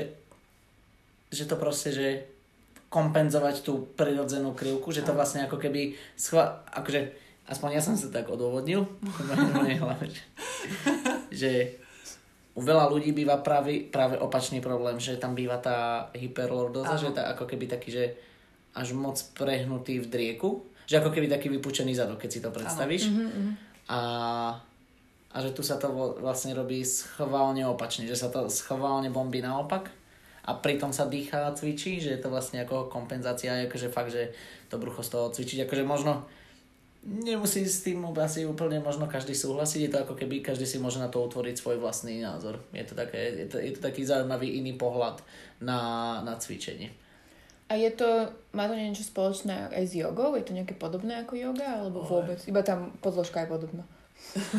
že 1.33 1.43
to 1.49 1.55
proste, 1.57 1.89
že 1.89 2.07
kompenzovať 2.87 3.67
tú 3.67 3.89
prirodzenú 3.99 4.55
krivku, 4.55 4.95
že 4.95 5.03
to 5.03 5.11
vlastne 5.11 5.43
ako 5.43 5.59
keby 5.59 5.97
schva- 6.15 6.63
akože 6.71 7.26
aspoň 7.47 7.79
ja 7.79 7.81
som 7.81 7.95
sa 7.95 8.11
tak 8.11 8.27
odôvodnil, 8.27 8.83
že 11.39 11.79
u 12.57 12.61
veľa 12.61 12.91
ľudí 12.91 13.13
býva 13.13 13.39
práve, 13.39 13.87
práve 13.87 14.19
opačný 14.19 14.59
problém, 14.59 14.97
že 14.97 15.21
tam 15.21 15.37
býva 15.37 15.61
tá 15.61 16.09
hyperlordoza, 16.17 16.97
že 16.97 17.13
tá 17.13 17.31
ako 17.31 17.45
keby 17.45 17.69
taký, 17.69 17.89
že 17.93 18.05
až 18.73 18.97
moc 18.97 19.17
prehnutý 19.37 20.01
v 20.01 20.09
drieku, 20.09 20.65
že 20.89 20.97
ako 20.97 21.13
keby 21.13 21.29
taký 21.29 21.53
vypučený 21.53 21.93
zadok, 21.93 22.21
keď 22.21 22.29
si 22.29 22.41
to 22.41 22.49
predstavíš. 22.49 23.13
Mm-hmm. 23.13 23.49
A, 23.93 23.99
a 25.33 25.37
že 25.37 25.53
tu 25.53 25.61
sa 25.61 25.77
to 25.77 26.17
vlastne 26.17 26.57
robí 26.57 26.81
schválne 26.81 27.61
opačne, 27.63 28.09
že 28.09 28.17
sa 28.17 28.33
to 28.33 28.49
schválne 28.49 29.13
bombí 29.13 29.39
naopak. 29.39 29.93
A 30.47 30.55
pritom 30.55 30.95
sa 30.95 31.11
dýchá 31.11 31.45
a 31.45 31.51
cvičí, 31.51 31.99
že 31.99 32.15
je 32.15 32.19
to 32.23 32.31
vlastne 32.31 32.63
ako 32.63 32.87
kompenzácia, 32.87 33.67
akože 33.67 33.91
fakt, 33.91 34.15
že 34.15 34.31
to 34.71 34.79
brucho 34.79 35.03
z 35.03 35.11
toho 35.11 35.27
cvičiť, 35.27 35.67
akože 35.67 35.83
možno 35.83 36.23
nemusí 37.07 37.63
s 37.63 37.87
tým 37.87 38.03
asi 38.19 38.43
úplne 38.43 38.83
možno 38.83 39.07
každý 39.07 39.31
súhlasiť, 39.31 39.79
je 39.87 39.91
to 39.95 40.03
ako 40.03 40.13
keby 40.19 40.43
každý 40.43 40.67
si 40.67 40.75
môže 40.75 40.99
na 40.99 41.07
to 41.07 41.23
utvoriť 41.23 41.55
svoj 41.55 41.79
vlastný 41.79 42.19
názor. 42.19 42.59
Je 42.75 42.83
to, 42.83 42.93
také, 42.99 43.47
je 43.47 43.47
to, 43.47 43.57
je 43.63 43.71
to 43.71 43.81
taký 43.81 44.03
zaujímavý 44.03 44.59
iný 44.59 44.75
pohľad 44.75 45.23
na, 45.63 45.79
na 46.27 46.35
cvičenie. 46.35 46.91
A 47.67 47.75
je 47.75 47.91
to, 47.91 48.31
má 48.55 48.67
to 48.67 48.75
niečo 48.75 49.03
spoločné 49.03 49.71
aj 49.71 49.83
s 49.87 49.93
jogou? 49.95 50.35
Je 50.39 50.43
to 50.43 50.55
nejaké 50.55 50.75
podobné 50.75 51.23
ako 51.23 51.35
yoga? 51.35 51.83
Alebo 51.83 52.03
vôbec? 52.03 52.39
Iba 52.47 52.63
tam 52.63 52.95
podložka 53.03 53.43
je 53.43 53.51
podobná. 53.51 53.83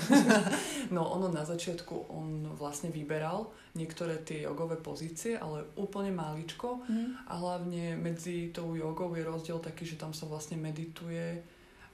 no 0.94 1.02
ono 1.08 1.28
na 1.32 1.42
začiatku, 1.42 2.14
on 2.14 2.52
vlastne 2.54 2.94
vyberal 2.94 3.50
niektoré 3.74 4.22
tie 4.22 4.46
jogové 4.46 4.78
pozície, 4.78 5.34
ale 5.34 5.66
úplne 5.74 6.14
máličko 6.14 6.84
mm. 6.86 7.26
a 7.26 7.32
hlavne 7.36 7.98
medzi 7.98 8.54
tou 8.54 8.76
jogou 8.78 9.10
je 9.18 9.26
rozdiel 9.26 9.58
taký, 9.58 9.82
že 9.82 9.98
tam 9.98 10.14
sa 10.14 10.30
vlastne 10.30 10.60
medituje 10.60 11.42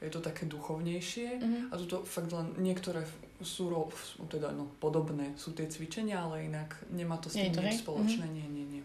je 0.04 0.12
to 0.12 0.20
také 0.20 0.44
duchovnejšie 0.44 1.40
mm-hmm. 1.40 1.72
a 1.72 1.74
sú 1.80 1.86
to 1.88 1.98
fakt 2.04 2.30
len 2.30 2.52
niektoré 2.60 3.00
sú 3.40 3.72
teda 4.28 4.52
no, 4.52 4.68
podobné 4.78 5.32
sú 5.34 5.56
tie 5.56 5.66
cvičenia, 5.66 6.22
ale 6.22 6.46
inak 6.46 6.76
nemá 6.92 7.18
to 7.18 7.32
s 7.32 7.40
tým 7.40 7.50
nič 7.50 7.82
spoločné, 7.82 8.28
mm-hmm. 8.28 8.36
nie, 8.36 8.48
nie, 8.52 8.66
nie. 8.78 8.82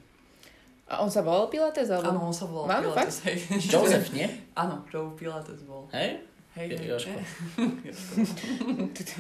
A 0.90 1.06
on 1.06 1.12
sa 1.12 1.22
volal 1.22 1.46
Pilates? 1.54 1.86
Alebo... 1.94 2.10
Áno, 2.10 2.20
on 2.34 2.34
sa 2.34 2.50
volal 2.50 2.82
Áno, 2.82 2.90
Pilates, 2.90 3.22
hej. 3.30 3.38
Joseph, 3.72 4.10
nie? 4.10 4.26
Áno, 4.58 4.82
Joe 4.90 5.14
Pilates 5.14 5.62
bol. 5.70 5.86
Hej? 5.94 6.26
Hej, 6.58 6.82
hej. 6.82 6.90
Jožko. 6.90 7.14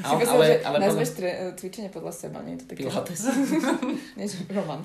ale, 0.09 0.21
ale, 0.25 0.65
ale 0.65 0.77
nazveš 0.81 1.13
podľa... 1.13 1.53
cvičenie 1.61 1.93
podľa 1.93 2.09
seba, 2.09 2.41
nie 2.41 2.57
je 2.57 2.65
to 2.65 2.73
taký... 2.73 2.89
Pilates. 2.89 3.21
nie, 4.17 4.25
Roman. 4.49 4.81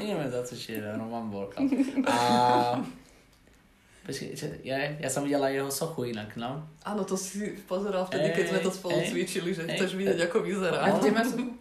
Ideme 0.00 0.24
zacvičiť 0.32 0.96
Roman 0.96 1.28
Workout. 1.28 1.68
A 2.08 2.16
Počkej, 4.04 4.36
ja, 4.68 4.76
ja 5.00 5.08
som 5.08 5.24
videla 5.24 5.48
jeho 5.48 5.72
sochu 5.72 6.12
inak, 6.12 6.36
no. 6.36 6.60
Áno, 6.84 7.08
to 7.08 7.16
si 7.16 7.56
pozeral 7.64 8.04
vtedy, 8.04 8.28
ej, 8.28 8.36
keď 8.36 8.44
sme 8.52 8.60
to 8.60 8.70
spolu 8.70 9.00
ej, 9.00 9.08
cvičili, 9.08 9.50
že 9.56 9.64
ej, 9.64 9.80
chceš 9.80 9.96
vidieť, 9.96 10.28
ako 10.28 10.44
vyzerá. 10.44 10.76
A 10.84 10.86
kde 11.00 11.08
má 11.08 11.24
sochu? 11.24 11.56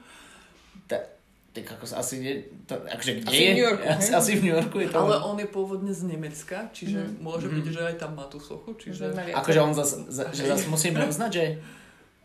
tak 1.53 1.69
ako 1.69 1.85
sa 1.85 2.01
asi 2.01 2.17
nie, 2.17 2.33
to, 2.65 2.73
akože 2.81 3.21
kde 3.21 3.29
asi 3.29 3.37
je? 3.37 3.51
V 3.53 3.53
New 3.53 3.67
Yorku, 3.69 3.83
asi, 3.85 4.09
asi 4.09 4.31
v 4.33 4.41
New 4.41 4.55
Yorku 4.57 4.77
je 4.81 4.89
to. 4.89 4.97
Ale 4.97 5.15
on 5.21 5.37
je 5.37 5.45
pôvodne 5.45 5.93
z 5.93 6.01
Nemecka, 6.09 6.73
čiže 6.73 6.97
mm. 6.97 7.21
môže 7.21 7.45
mm. 7.45 7.53
byť, 7.53 7.65
že 7.69 7.81
aj 7.93 7.95
tam 8.01 8.17
má 8.17 8.25
tú 8.25 8.41
sochu, 8.41 8.73
čiže... 8.73 9.13
Akože 9.13 9.59
on 9.61 9.77
zase, 9.77 10.09
že 10.33 10.49
zase 10.49 10.65
musíme 10.65 11.05
uznať, 11.05 11.29
že 11.29 11.45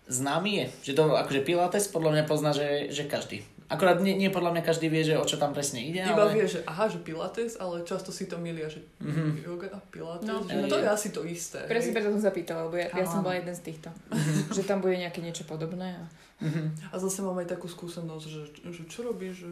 známy 0.09 0.51
je. 0.65 0.67
Že 0.91 0.93
to, 0.97 1.03
akože 1.13 1.41
Pilates 1.45 1.93
podľa 1.93 2.11
mňa 2.17 2.25
pozná, 2.25 2.57
že, 2.57 2.89
že 2.89 3.05
každý. 3.05 3.45
Akorát 3.69 4.01
nie, 4.01 4.17
nie 4.17 4.33
podľa 4.33 4.57
mňa 4.57 4.63
každý 4.65 4.89
vie, 4.89 5.05
že 5.05 5.13
o 5.21 5.29
čo 5.29 5.37
tam 5.37 5.53
presne 5.53 5.85
ide. 5.85 6.01
Iba 6.01 6.25
ale... 6.25 6.41
vie, 6.41 6.49
že 6.49 6.65
aha, 6.65 6.89
že 6.89 7.05
Pilates, 7.05 7.61
ale 7.61 7.85
často 7.85 8.09
si 8.09 8.25
to 8.25 8.41
milia, 8.41 8.65
že 8.73 8.81
mm-hmm. 9.05 9.45
yoga 9.45 9.69
a 9.77 9.79
Pilates, 9.93 10.25
no, 10.25 10.41
že 10.41 10.73
to 10.73 10.81
je 10.81 10.89
asi 10.89 11.09
to 11.13 11.21
isté. 11.29 11.69
Presne 11.69 11.93
preto 11.93 12.09
som 12.17 12.23
sa 12.25 12.33
pýtala, 12.33 12.65
lebo 12.65 12.81
ja, 12.81 12.89
ja 12.89 13.05
som 13.05 13.21
bola 13.21 13.37
jeden 13.37 13.53
z 13.53 13.63
týchto. 13.69 13.93
Mhm. 14.09 14.57
že 14.57 14.63
tam 14.65 14.81
bude 14.81 14.97
nejaké 14.97 15.21
niečo 15.21 15.45
podobné. 15.45 16.01
A... 16.01 16.05
Mm-hmm. 16.39 16.67
a 16.91 16.95
zase 16.97 17.21
mám 17.21 17.37
aj 17.43 17.51
takú 17.51 17.69
skúsenosť, 17.69 18.25
že, 18.25 18.43
že 18.73 18.83
čo 18.89 19.05
robíš, 19.05 19.45
že 19.45 19.51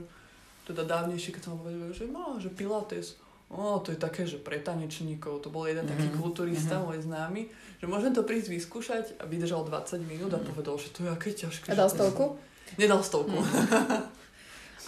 teda 0.70 0.87
dávnejšie, 0.87 1.37
keď 1.37 1.42
som 1.42 1.61
povedal, 1.61 1.92
že 1.92 2.08
no, 2.08 2.40
že 2.40 2.49
Pilates, 2.49 3.20
o, 3.52 3.78
to 3.85 3.92
je 3.92 3.99
také, 4.00 4.25
že 4.25 4.40
pre 4.40 4.64
tanečníkov, 4.64 5.44
to 5.44 5.52
bol 5.52 5.68
jeden 5.68 5.85
mm-hmm. 5.85 5.92
taký 5.92 6.08
kulturista, 6.16 6.80
mm-hmm. 6.80 6.88
môj 6.88 6.99
známy, 7.04 7.42
že 7.76 7.87
môžem 7.87 8.16
to 8.16 8.25
prísť 8.25 8.49
vyskúšať 8.49 9.04
a 9.20 9.28
vydržal 9.28 9.68
20 9.68 10.00
minút 10.08 10.32
a 10.32 10.40
mhm. 10.40 10.46
povedal, 10.49 10.80
že 10.80 10.88
to 10.96 11.04
je 11.04 11.11
aké 11.12 11.30
ťažké. 11.37 11.68
A 11.68 11.76
dal 11.76 11.92
stovku? 11.92 12.40
Nedal 12.75 13.00
stovku. 13.06 13.38
Mm. 13.38 13.46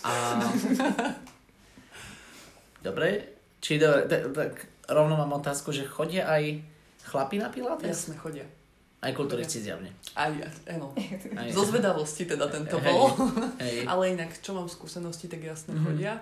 A... 0.08 0.42
Dobre, 2.82 3.34
či 3.58 3.82
do, 3.82 4.06
tak, 4.06 4.30
tak 4.30 4.52
rovno 4.86 5.18
mám 5.18 5.38
otázku, 5.42 5.74
že 5.74 5.86
chodia 5.86 6.30
aj 6.30 6.62
chlapi 7.02 7.42
na 7.42 7.50
Pilates? 7.50 8.06
Jasne, 8.06 8.14
chodia. 8.14 8.46
Aj 8.98 9.14
kulturisti 9.14 9.62
zjavne. 9.62 9.94
Aj, 10.18 10.30
áno. 10.66 10.90
Zo 11.54 11.62
zvedavosti 11.66 12.26
teda 12.26 12.50
tento 12.50 12.78
bol. 12.82 13.14
Hej. 13.62 13.86
Ale 13.86 14.14
inak, 14.14 14.34
čo 14.42 14.54
mám 14.54 14.66
skúsenosti, 14.66 15.30
tak 15.30 15.42
jasne 15.42 15.74
mm-hmm. 15.74 15.86
chodia 15.86 16.18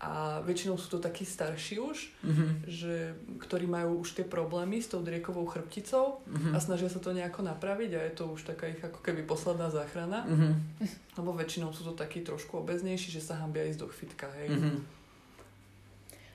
a 0.00 0.40
väčšinou 0.40 0.80
sú 0.80 0.96
to 0.96 0.98
takí 0.98 1.28
starší 1.28 1.76
už, 1.76 1.98
mm-hmm. 2.24 2.50
že, 2.64 3.12
ktorí 3.36 3.68
majú 3.68 4.00
už 4.00 4.16
tie 4.16 4.24
problémy 4.24 4.80
s 4.80 4.88
tou 4.88 5.04
driekovou 5.04 5.44
chrbticou 5.44 6.24
mm-hmm. 6.24 6.56
a 6.56 6.58
snažia 6.58 6.88
sa 6.88 7.04
to 7.04 7.12
nejako 7.12 7.44
napraviť 7.44 7.90
a 7.92 8.00
je 8.08 8.12
to 8.16 8.24
už 8.32 8.48
taká 8.48 8.72
ich 8.72 8.80
ako 8.80 9.04
keby 9.04 9.28
posledná 9.28 9.68
záchrana. 9.68 10.24
Mm-hmm. 10.24 10.52
Lebo 11.20 11.36
väčšinou 11.36 11.76
sú 11.76 11.84
to 11.84 11.92
takí 11.92 12.24
trošku 12.24 12.64
obeznejší, 12.64 13.12
že 13.12 13.20
sa 13.20 13.44
hambia 13.44 13.68
ísť 13.68 13.80
do 13.84 13.88
fitka, 13.92 14.32
hej. 14.40 14.48
Mm-hmm. 14.56 14.76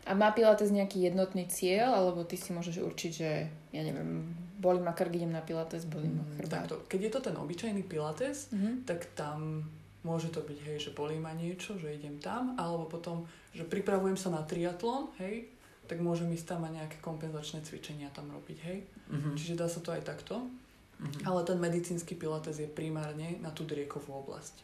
A 0.06 0.14
má 0.14 0.30
Pilates 0.30 0.70
nejaký 0.70 1.02
jednotný 1.02 1.50
cieľ, 1.50 1.98
alebo 1.98 2.22
ty 2.22 2.38
si 2.38 2.54
môžeš 2.54 2.78
určiť, 2.78 3.12
že 3.18 3.50
ja 3.74 3.82
neviem, 3.82 4.30
boli 4.62 4.78
ma 4.78 4.94
krk, 4.94 5.10
idem 5.10 5.34
na 5.34 5.42
Pilates, 5.42 5.90
boli 5.90 6.06
ma 6.06 6.22
mm, 6.22 6.34
chrbát. 6.38 6.70
Takto, 6.70 6.86
keď 6.86 7.00
je 7.02 7.12
to 7.18 7.20
ten 7.26 7.36
obyčajný 7.42 7.82
Pilates, 7.82 8.54
mm-hmm. 8.54 8.86
tak 8.86 9.10
tam 9.18 9.66
Môže 10.06 10.30
to 10.30 10.46
byť, 10.46 10.60
hej, 10.70 10.78
že 10.78 10.92
bolí 10.94 11.18
ma 11.18 11.34
niečo, 11.34 11.82
že 11.82 11.90
idem 11.90 12.22
tam, 12.22 12.54
alebo 12.62 12.86
potom, 12.86 13.26
že 13.58 13.66
pripravujem 13.66 14.14
sa 14.14 14.30
na 14.30 14.46
triatlon, 14.46 15.10
hej, 15.18 15.50
tak 15.90 15.98
môžem 15.98 16.30
ísť 16.30 16.54
tam 16.54 16.62
a 16.66 16.70
nejaké 16.70 17.02
kompenzačné 17.02 17.66
cvičenia 17.66 18.14
tam 18.14 18.30
robiť, 18.30 18.58
hej. 18.70 18.86
Uh-huh. 19.10 19.34
Čiže 19.34 19.58
dá 19.58 19.66
sa 19.66 19.82
to 19.82 19.90
aj 19.94 20.06
takto. 20.06 20.46
Uh-huh. 20.46 21.22
Ale 21.26 21.42
ten 21.42 21.58
medicínsky 21.58 22.14
pilates 22.14 22.62
je 22.62 22.70
primárne 22.70 23.42
na 23.42 23.50
tú 23.50 23.66
driekovú 23.66 24.14
oblasť. 24.26 24.56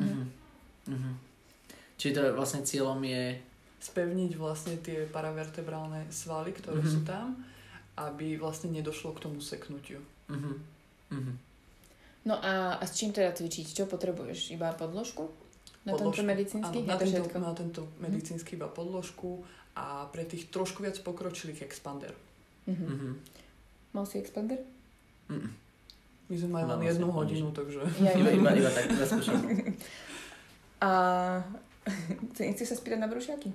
Uh-huh. 0.00 0.24
Uh-huh. 0.88 1.14
Čiže 2.00 2.12
to 2.16 2.20
vlastne 2.32 2.64
cieľom 2.64 3.00
je... 3.04 3.36
Spevniť 3.76 4.32
vlastne 4.40 4.80
tie 4.80 5.04
paravertebrálne 5.12 6.08
svaly, 6.08 6.56
ktoré 6.56 6.80
uh-huh. 6.80 6.94
sú 6.96 7.00
tam, 7.04 7.36
aby 8.00 8.40
vlastne 8.40 8.72
nedošlo 8.72 9.12
k 9.16 9.28
tomu 9.28 9.44
seknutiu. 9.44 10.00
Uh-huh. 10.28 10.56
Uh-huh. 11.12 11.36
No 12.26 12.34
a, 12.42 12.82
a 12.82 12.84
s 12.84 12.98
čím 12.98 13.14
teda 13.14 13.30
cvičiť? 13.30 13.70
Čo 13.70 13.84
potrebuješ? 13.86 14.50
Iba 14.50 14.74
podložku? 14.74 15.30
Na 15.86 15.94
podložku. 15.94 16.18
tento 16.18 16.22
medicínsky? 16.26 16.78
Áno, 16.82 16.90
na, 16.90 16.96
tento, 16.98 17.22
na 17.38 17.52
tento 17.54 17.82
medicínsky 18.02 18.58
iba 18.58 18.66
podložku 18.66 19.46
a 19.78 20.10
pre 20.10 20.26
tých 20.26 20.50
trošku 20.50 20.82
viac 20.82 20.98
pokročilých 20.98 21.62
expander. 21.62 22.10
Uh-huh. 22.66 22.82
Uh-huh. 22.82 23.14
Mal 23.94 24.04
si 24.10 24.18
expander? 24.18 24.58
Uh-uh. 25.30 25.46
My 26.26 26.34
sme 26.34 26.50
mali 26.50 26.66
len 26.66 26.82
jednu 26.90 27.06
hodinu, 27.14 27.54
takže... 27.54 27.78
Ja, 28.02 28.10
iba, 28.18 28.34
iba, 28.34 28.50
iba 28.50 28.70
tak, 28.74 28.90
iba 28.90 29.06
A 30.86 30.90
chceš 32.34 32.74
sa 32.74 32.76
spýtať 32.76 32.98
na 32.98 33.06
brušiaky? 33.06 33.54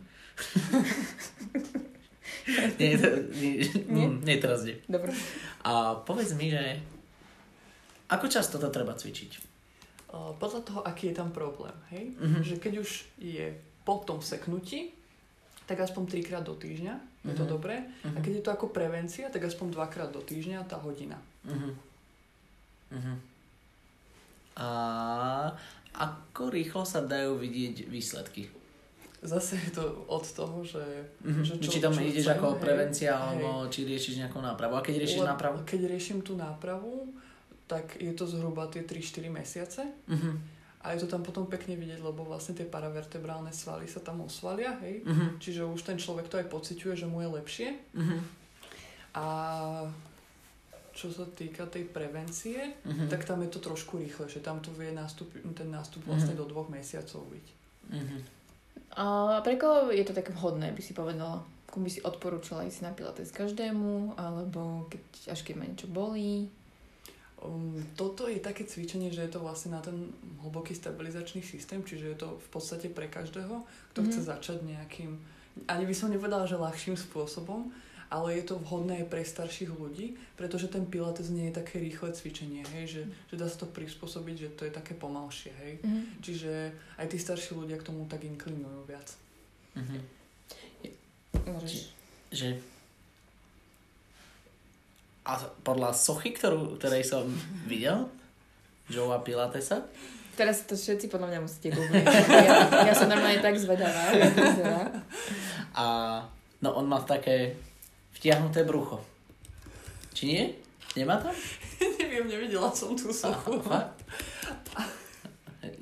nie, 2.80 2.96
to, 2.96 3.08
nie, 3.36 3.68
nie? 3.92 4.08
nie, 4.24 4.36
teraz 4.40 4.64
nie. 4.64 4.80
Dobre. 4.88 5.12
A 5.68 6.00
povedz 6.08 6.32
mi, 6.40 6.48
že 6.48 6.80
ako 8.12 8.26
často 8.28 8.60
to 8.60 8.68
treba 8.68 8.94
cvičiť? 8.94 9.52
podľa 10.12 10.62
toho, 10.68 10.82
aký 10.84 11.12
je 11.12 11.16
tam 11.16 11.32
problém. 11.32 11.74
Hej? 11.96 12.04
Uh-huh. 12.20 12.42
Že 12.44 12.56
keď 12.60 12.74
už 12.84 12.90
je 13.16 13.56
po 13.88 14.04
tom 14.04 14.20
seknutí, 14.20 14.92
tak 15.64 15.80
aspoň 15.80 16.04
trikrát 16.20 16.44
do 16.44 16.52
týždňa, 16.52 16.96
uh-huh. 17.00 17.30
je 17.32 17.36
to 17.40 17.46
mhm. 17.48 17.52
dobré. 17.52 17.76
Uh-huh. 17.80 18.16
A 18.16 18.18
keď 18.20 18.32
je 18.42 18.44
to 18.44 18.52
ako 18.52 18.76
prevencia, 18.76 19.32
tak 19.32 19.48
aspoň 19.48 19.72
dvakrát 19.72 20.12
do 20.12 20.20
týždňa 20.20 20.68
tá 20.68 20.76
hodina. 20.84 21.16
Uh-huh. 21.48 21.72
Uh-huh. 22.92 23.18
A 24.60 24.68
ako 25.96 26.52
rýchlo 26.52 26.84
sa 26.84 27.00
dajú 27.00 27.40
vidieť 27.40 27.88
výsledky? 27.88 28.52
Zase 29.22 29.54
je 29.54 29.72
to 29.78 29.86
od 30.10 30.26
toho, 30.26 30.66
že... 30.66 30.82
Mm-hmm. 31.22 31.46
že 31.46 31.54
čo, 31.62 31.70
či 31.78 31.80
tam 31.80 31.94
čo 31.94 32.02
ideš 32.02 32.26
ako 32.34 32.58
hej, 32.58 32.62
prevencia, 32.66 33.14
hej. 33.14 33.22
alebo 33.22 33.70
či 33.70 33.86
riešiš 33.86 34.18
nejakú 34.18 34.42
nápravu. 34.42 34.74
A 34.74 34.82
keď 34.82 35.06
riešiš 35.06 35.22
Le, 35.22 35.30
nápravu? 35.30 35.62
Keď 35.62 35.82
riešim 35.86 36.20
tú 36.26 36.34
nápravu, 36.34 37.06
tak 37.72 37.96
je 37.96 38.12
to 38.12 38.28
zhruba 38.28 38.68
tie 38.68 38.84
3-4 38.84 39.32
mesiace. 39.32 39.88
Mm-hmm. 40.12 40.36
A 40.82 40.98
je 40.98 41.06
to 41.06 41.08
tam 41.08 41.24
potom 41.24 41.48
pekne 41.48 41.80
vidieť, 41.80 42.04
lebo 42.04 42.28
vlastne 42.28 42.58
tie 42.58 42.68
paravertebrálne 42.68 43.54
svaly 43.56 43.88
sa 43.88 44.04
tam 44.04 44.28
osvalia, 44.28 44.76
hej? 44.84 45.08
Mm-hmm. 45.08 45.30
Čiže 45.40 45.62
už 45.64 45.80
ten 45.88 45.96
človek 45.96 46.28
to 46.28 46.42
aj 46.42 46.52
pociťuje, 46.52 46.94
že 47.00 47.08
mu 47.08 47.24
je 47.24 47.30
lepšie. 47.38 47.70
Mm-hmm. 47.96 48.20
A 49.16 49.26
čo 50.92 51.08
sa 51.08 51.24
týka 51.32 51.70
tej 51.72 51.88
prevencie, 51.88 52.76
mm-hmm. 52.84 53.08
tak 53.08 53.24
tam 53.24 53.40
je 53.46 53.50
to 53.54 53.64
trošku 53.64 54.02
rýchlejšie. 54.02 54.44
Tam 54.44 54.60
to 54.60 54.74
vie 54.76 54.92
nástup, 54.92 55.32
ten 55.56 55.70
nástup 55.72 56.04
vlastne 56.04 56.36
mm-hmm. 56.36 56.44
do 56.44 56.52
dvoch 56.52 56.68
mesiacov 56.68 57.24
byť. 57.30 57.48
Mm-hmm. 57.96 58.20
A 59.00 59.40
pre 59.46 59.56
koho 59.56 59.94
je 59.94 60.04
to 60.04 60.12
tak 60.12 60.34
vhodné, 60.36 60.76
by 60.76 60.82
si 60.84 60.92
povedala? 60.92 61.46
Komu 61.72 61.88
by 61.88 61.92
si 61.94 62.04
odporúčala 62.04 62.68
ísť 62.68 62.84
na 62.84 62.92
pilates 62.92 63.32
každému, 63.32 64.20
alebo 64.20 64.92
keď, 64.92 65.32
až 65.32 65.40
keď 65.48 65.54
ma 65.56 65.64
niečo 65.70 65.88
bolí? 65.88 66.52
Um, 67.42 67.74
toto 67.98 68.30
je 68.30 68.38
také 68.38 68.70
cvičenie, 68.70 69.10
že 69.10 69.26
je 69.26 69.34
to 69.34 69.42
vlastne 69.42 69.74
na 69.74 69.82
ten 69.82 70.14
hlboký 70.46 70.78
stabilizačný 70.78 71.42
systém, 71.42 71.82
čiže 71.82 72.14
je 72.14 72.18
to 72.22 72.38
v 72.38 72.48
podstate 72.54 72.94
pre 72.94 73.10
každého, 73.10 73.66
kto 73.92 73.98
mm-hmm. 73.98 74.14
chce 74.14 74.22
začať 74.22 74.58
nejakým, 74.62 75.18
ani 75.66 75.86
by 75.90 75.96
som 75.98 76.14
nepovedala, 76.14 76.46
že 76.46 76.62
ľahším 76.62 76.94
spôsobom, 76.94 77.74
ale 78.14 78.38
je 78.38 78.44
to 78.46 78.62
vhodné 78.62 79.02
aj 79.02 79.08
pre 79.10 79.26
starších 79.26 79.74
ľudí, 79.74 80.20
pretože 80.38 80.70
ten 80.70 80.86
pilates 80.86 81.34
nie 81.34 81.50
je 81.50 81.58
také 81.58 81.82
rýchle 81.82 82.14
cvičenie, 82.14 82.62
hej, 82.78 82.86
že, 82.86 83.02
že 83.34 83.36
dá 83.40 83.50
sa 83.50 83.66
to 83.66 83.72
prispôsobiť, 83.74 84.36
že 84.38 84.50
to 84.54 84.68
je 84.70 84.72
také 84.76 84.94
pomalšie, 84.94 85.50
hej. 85.66 85.74
Mm-hmm. 85.82 86.04
Čiže 86.22 86.52
aj 87.02 87.08
tí 87.10 87.18
starší 87.18 87.58
ľudia 87.58 87.82
k 87.82 87.88
tomu 87.90 88.06
tak 88.06 88.22
inklinujú 88.22 88.86
viac. 88.86 89.08
Mm-hmm. 89.80 90.02
Že, 91.66 91.80
že 92.30 92.48
a 95.32 95.40
podľa 95.64 95.96
sochy, 95.96 96.36
ktorú, 96.36 96.76
ktorej 96.76 97.08
som 97.08 97.24
videl, 97.64 98.12
Joea 98.92 99.24
Pilatesa, 99.24 99.88
Teraz 100.32 100.64
to 100.64 100.80
všetci 100.80 101.12
podľa 101.12 101.28
mňa 101.28 101.40
musíte 101.44 101.76
googliť. 101.76 102.08
Ja, 102.08 102.88
ja 102.88 102.94
som 102.96 103.12
normálne 103.12 103.44
tak 103.44 103.52
zvedavá. 103.60 104.16
A 105.76 105.86
no 106.64 106.70
on 106.72 106.88
má 106.88 107.04
také 107.04 107.60
vtiahnuté 108.16 108.64
brucho. 108.64 109.04
Či 110.16 110.24
nie? 110.32 110.44
Nemá 110.96 111.20
tam? 111.20 111.36
Neviem, 112.00 112.32
nevidela 112.32 112.72
som 112.72 112.96
tú 112.96 113.12
sochu. 113.12 113.60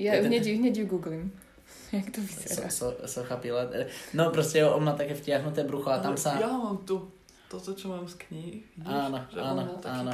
Ja 0.02 0.18
hneď, 0.18 0.60
hneď 0.60 0.74
ju 0.82 0.86
googlím. 0.90 1.30
Jak 1.96 2.10
to 2.10 2.20
vyzerá? 2.22 2.70
So, 2.74 2.90
so, 2.92 3.08
socha 3.08 3.38
Pilat. 3.38 3.70
No 4.18 4.34
proste 4.34 4.66
on 4.66 4.82
má 4.82 4.98
také 4.98 5.14
vtiahnuté 5.14 5.62
brucho 5.64 5.94
a 5.94 6.02
tam 6.02 6.18
sa... 6.18 6.42
Ja 6.42 6.50
mám 6.50 6.82
tu 6.90 7.19
toto, 7.50 7.74
čo 7.74 7.90
mám 7.90 8.06
z 8.06 8.16
kníh. 8.30 8.62
Áno, 8.86 9.26
áno, 9.34 9.82
áno. 9.82 10.14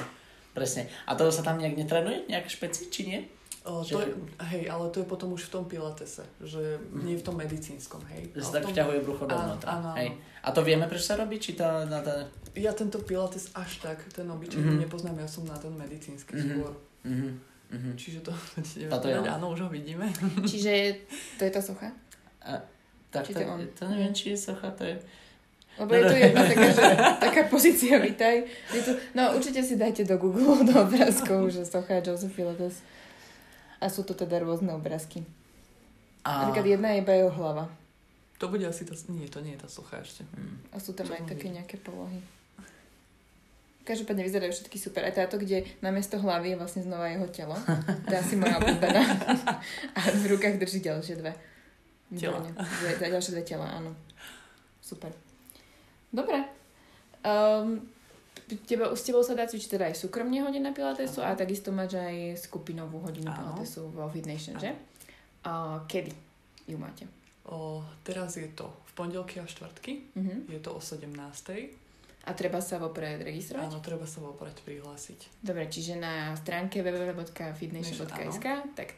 Presne. 0.56 0.88
A 1.04 1.20
to 1.20 1.28
sa 1.28 1.44
tam 1.44 1.60
nejak 1.60 1.76
netrenuje? 1.76 2.32
Nejak 2.32 2.48
špeci, 2.48 2.88
či 2.88 3.02
nie? 3.12 3.20
O, 3.66 3.82
to 3.82 3.98
je, 3.98 4.14
hej, 4.54 4.70
ale 4.70 4.94
to 4.94 5.02
je 5.02 5.10
potom 5.10 5.34
už 5.34 5.50
v 5.50 5.54
tom 5.58 5.66
pilatese, 5.66 6.22
že 6.38 6.78
nie 7.02 7.18
v 7.18 7.26
tom 7.26 7.34
medicínskom, 7.34 7.98
hej. 8.14 8.30
Že 8.38 8.42
sa 8.46 8.52
tak 8.62 8.70
tom... 8.70 8.72
vťahuje 8.78 9.00
brucho 9.02 9.26
dovnútra. 9.26 9.68
Áno, 9.68 9.90
hej. 9.98 10.14
A 10.46 10.54
to 10.54 10.62
vieme, 10.62 10.86
prečo 10.86 11.10
sa 11.12 11.18
robí? 11.18 11.42
Či 11.42 11.58
to 11.58 11.66
na 11.90 12.00
to... 12.06 12.14
Ja 12.54 12.78
tento 12.78 13.02
pilates 13.02 13.50
až 13.58 13.82
tak, 13.82 14.06
ten 14.14 14.30
obyčajný 14.30 14.70
mm-hmm. 14.70 14.86
nepoznám, 14.86 15.18
ja 15.18 15.26
som 15.26 15.50
na 15.50 15.58
ten 15.58 15.74
medicínsky 15.74 16.38
mm-hmm. 16.38 16.52
skôr. 16.62 16.72
Mm-hmm. 17.10 17.32
Mm-hmm. 17.74 17.94
Čiže 17.98 18.20
to, 18.22 18.32
Táto 18.94 19.08
je 19.10 19.18
áno, 19.18 19.50
už 19.50 19.66
ho 19.66 19.70
vidíme. 19.74 20.14
Čiže 20.46 21.02
to 21.42 21.50
je 21.50 21.52
tá 21.52 21.60
socha? 21.60 21.90
A, 22.46 22.62
tak 23.10 23.26
či 23.26 23.34
to, 23.34 23.42
to, 23.42 23.66
to 23.82 23.84
neviem, 23.90 24.14
či 24.14 24.38
je 24.38 24.38
socha, 24.38 24.70
to 24.78 24.86
je... 24.86 24.96
Lebo 25.76 25.92
je 25.92 26.04
tu 26.08 26.16
jedna 26.16 26.42
taká, 26.48 26.70
že, 26.72 26.86
taká 27.20 27.42
pozícia, 27.52 28.00
vítaj. 28.00 28.48
Je 28.72 28.80
tu, 28.80 28.92
no 29.12 29.36
určite 29.36 29.60
si 29.60 29.76
dajte 29.76 30.08
do 30.08 30.16
Google 30.16 30.64
do 30.64 30.76
obrázkov, 30.88 31.52
že 31.52 31.68
socha 31.68 32.00
Joseph 32.00 32.32
Pilates. 32.32 32.80
A 33.84 33.92
sú 33.92 34.08
to 34.08 34.16
teda 34.16 34.40
rôzne 34.40 34.72
obrázky. 34.72 35.28
A... 36.24 36.48
Napríklad 36.48 36.66
jedna 36.80 36.88
je 36.96 37.04
iba 37.04 37.14
jeho 37.14 37.32
hlava. 37.36 37.68
To 38.40 38.48
bude 38.48 38.64
asi 38.68 38.88
tá... 38.88 38.96
Nie, 39.12 39.28
to 39.28 39.44
nie 39.44 39.56
je 39.56 39.64
tá 39.64 39.70
socha 39.72 40.00
ešte. 40.00 40.24
Hmm. 40.32 40.60
A 40.72 40.80
sú 40.80 40.96
tam 40.96 41.08
Čo 41.08 41.16
aj 41.16 41.24
také 41.28 41.48
nejaké 41.52 41.76
polohy. 41.80 42.20
Každopádne 43.86 44.26
vyzerajú 44.26 44.52
všetky 44.56 44.78
super. 44.82 45.06
Aj 45.06 45.14
táto, 45.14 45.38
kde 45.38 45.68
namiesto 45.84 46.18
hlavy 46.18 46.56
je 46.56 46.60
vlastne 46.60 46.82
znova 46.82 47.06
jeho 47.12 47.28
telo. 47.30 47.54
Je 48.10 48.16
asi 48.18 48.34
moja 48.34 48.58
obľúbená. 48.58 49.04
A 49.94 50.00
v 50.10 50.24
rukách 50.36 50.58
drží 50.58 50.82
ďalšie 50.82 51.22
dve. 51.22 51.38
Tela. 52.18 52.42
Dve, 52.42 52.92
ďalšie 52.98 53.32
dve 53.38 53.44
tela, 53.46 53.70
áno. 53.70 53.94
Super. 54.82 55.14
Dobre. 56.16 56.40
Um, 57.28 57.84
teba, 58.64 58.96
s 58.96 59.04
tebou 59.04 59.20
sa 59.26 59.36
dá 59.36 59.44
cvičiť 59.44 59.76
teda 59.76 59.86
aj 59.92 59.96
súkromne 60.00 60.40
hodina 60.46 60.72
pilatesu 60.72 61.20
Aha. 61.20 61.36
a 61.36 61.40
takisto 61.40 61.76
máš 61.76 62.00
aj 62.00 62.40
skupinovú 62.48 63.04
hodinu 63.04 63.28
Aha. 63.28 63.36
pilatesu 63.36 63.92
vo 63.92 64.08
Fit 64.08 64.24
Nation, 64.24 64.56
že? 64.56 64.72
A 65.44 65.84
kedy 65.86 66.14
ju 66.72 66.78
máte? 66.80 67.06
O, 67.46 67.84
teraz 68.02 68.40
je 68.40 68.48
to 68.56 68.66
v 68.66 68.92
pondelky 68.98 69.38
a 69.38 69.46
štvrtky. 69.46 70.18
Uh-huh. 70.18 70.50
Je 70.50 70.60
to 70.64 70.74
o 70.74 70.82
17. 70.82 71.14
A 72.26 72.34
treba 72.34 72.58
sa 72.58 72.82
vopred 72.82 73.22
registrovať? 73.22 73.70
Áno, 73.70 73.86
treba 73.86 74.10
sa 74.10 74.18
vopred 74.26 74.58
prihlásiť. 74.66 75.46
Dobre, 75.46 75.70
čiže 75.70 75.94
na 76.02 76.34
stránke 76.34 76.82
www.fitnation.sk 76.82 78.48
tak 78.74 78.98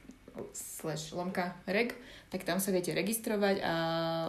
slash 0.55 1.11
lomka 1.11 1.59
reg, 1.67 1.91
tak 2.31 2.47
tam 2.47 2.63
sa 2.63 2.71
viete 2.71 2.95
registrovať 2.95 3.59
a 3.59 3.73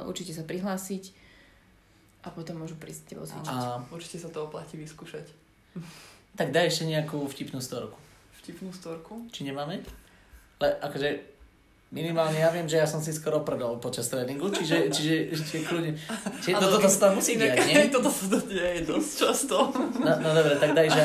určite 0.02 0.34
sa 0.34 0.42
prihlásiť 0.42 1.27
a 2.28 2.30
potom 2.30 2.60
môžu 2.60 2.76
prísť 2.76 3.16
tebou 3.16 3.24
cvičiť. 3.24 3.48
A 3.48 3.80
určite 3.88 4.20
sa 4.20 4.28
to 4.28 4.44
oplatí 4.44 4.76
vyskúšať. 4.76 5.24
Tak 6.36 6.52
daj 6.52 6.68
ešte 6.68 6.84
nejakú 6.84 7.24
vtipnú 7.24 7.64
storku. 7.64 7.96
Vtipnú 8.44 8.70
storku? 8.76 9.24
Či 9.32 9.48
nemáme? 9.48 9.80
Le, 10.60 10.68
akože 10.84 11.38
Minimálne 11.88 12.44
ja 12.44 12.52
viem, 12.52 12.68
že 12.68 12.76
ja 12.76 12.84
som 12.84 13.00
si 13.00 13.16
skoro 13.16 13.40
prdol 13.40 13.80
počas 13.80 14.12
tréningu, 14.12 14.52
čiže, 14.52 14.92
čiže, 14.92 15.32
čiže 15.32 15.64
kľudne. 15.64 15.96
Čiže 16.44 16.60
toto 16.60 16.84
to 16.84 16.88
sa 16.92 17.08
tam 17.08 17.16
musí 17.16 17.40
diať, 17.40 17.64
nie? 17.64 17.88
Toto 17.88 18.12
sa 18.12 18.28
to 18.28 18.44
deje 18.44 18.84
dosť 18.84 19.10
často. 19.16 19.72
No, 19.96 20.12
no 20.20 20.28
dobre, 20.36 20.60
tak 20.60 20.76
daj, 20.76 20.92
že, 20.92 21.04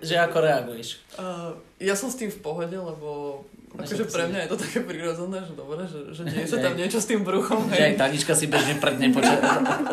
že 0.00 0.16
ako 0.16 0.40
reaguješ? 0.40 1.04
Uh, 1.20 1.52
ja 1.76 1.92
som 1.92 2.08
s 2.08 2.16
tým 2.16 2.32
v 2.32 2.40
pohode, 2.40 2.72
lebo 2.72 3.44
Akože 3.70 4.04
pre 4.10 4.26
mňa 4.26 4.38
je 4.44 4.48
to 4.50 4.58
také 4.58 4.78
prirodzené, 4.82 5.38
že 5.46 5.54
dobre, 5.54 5.86
že, 5.86 6.10
že 6.10 6.22
nie 6.26 6.42
sa 6.42 6.58
tam 6.58 6.74
niečo 6.74 6.98
s 6.98 7.06
tým 7.06 7.22
bruchom. 7.22 7.70
Že 7.70 7.94
aj 7.94 7.94
Tanička 8.02 8.34
si 8.34 8.50
bežne 8.50 8.74
prdne 8.82 9.14
počas, 9.14 9.38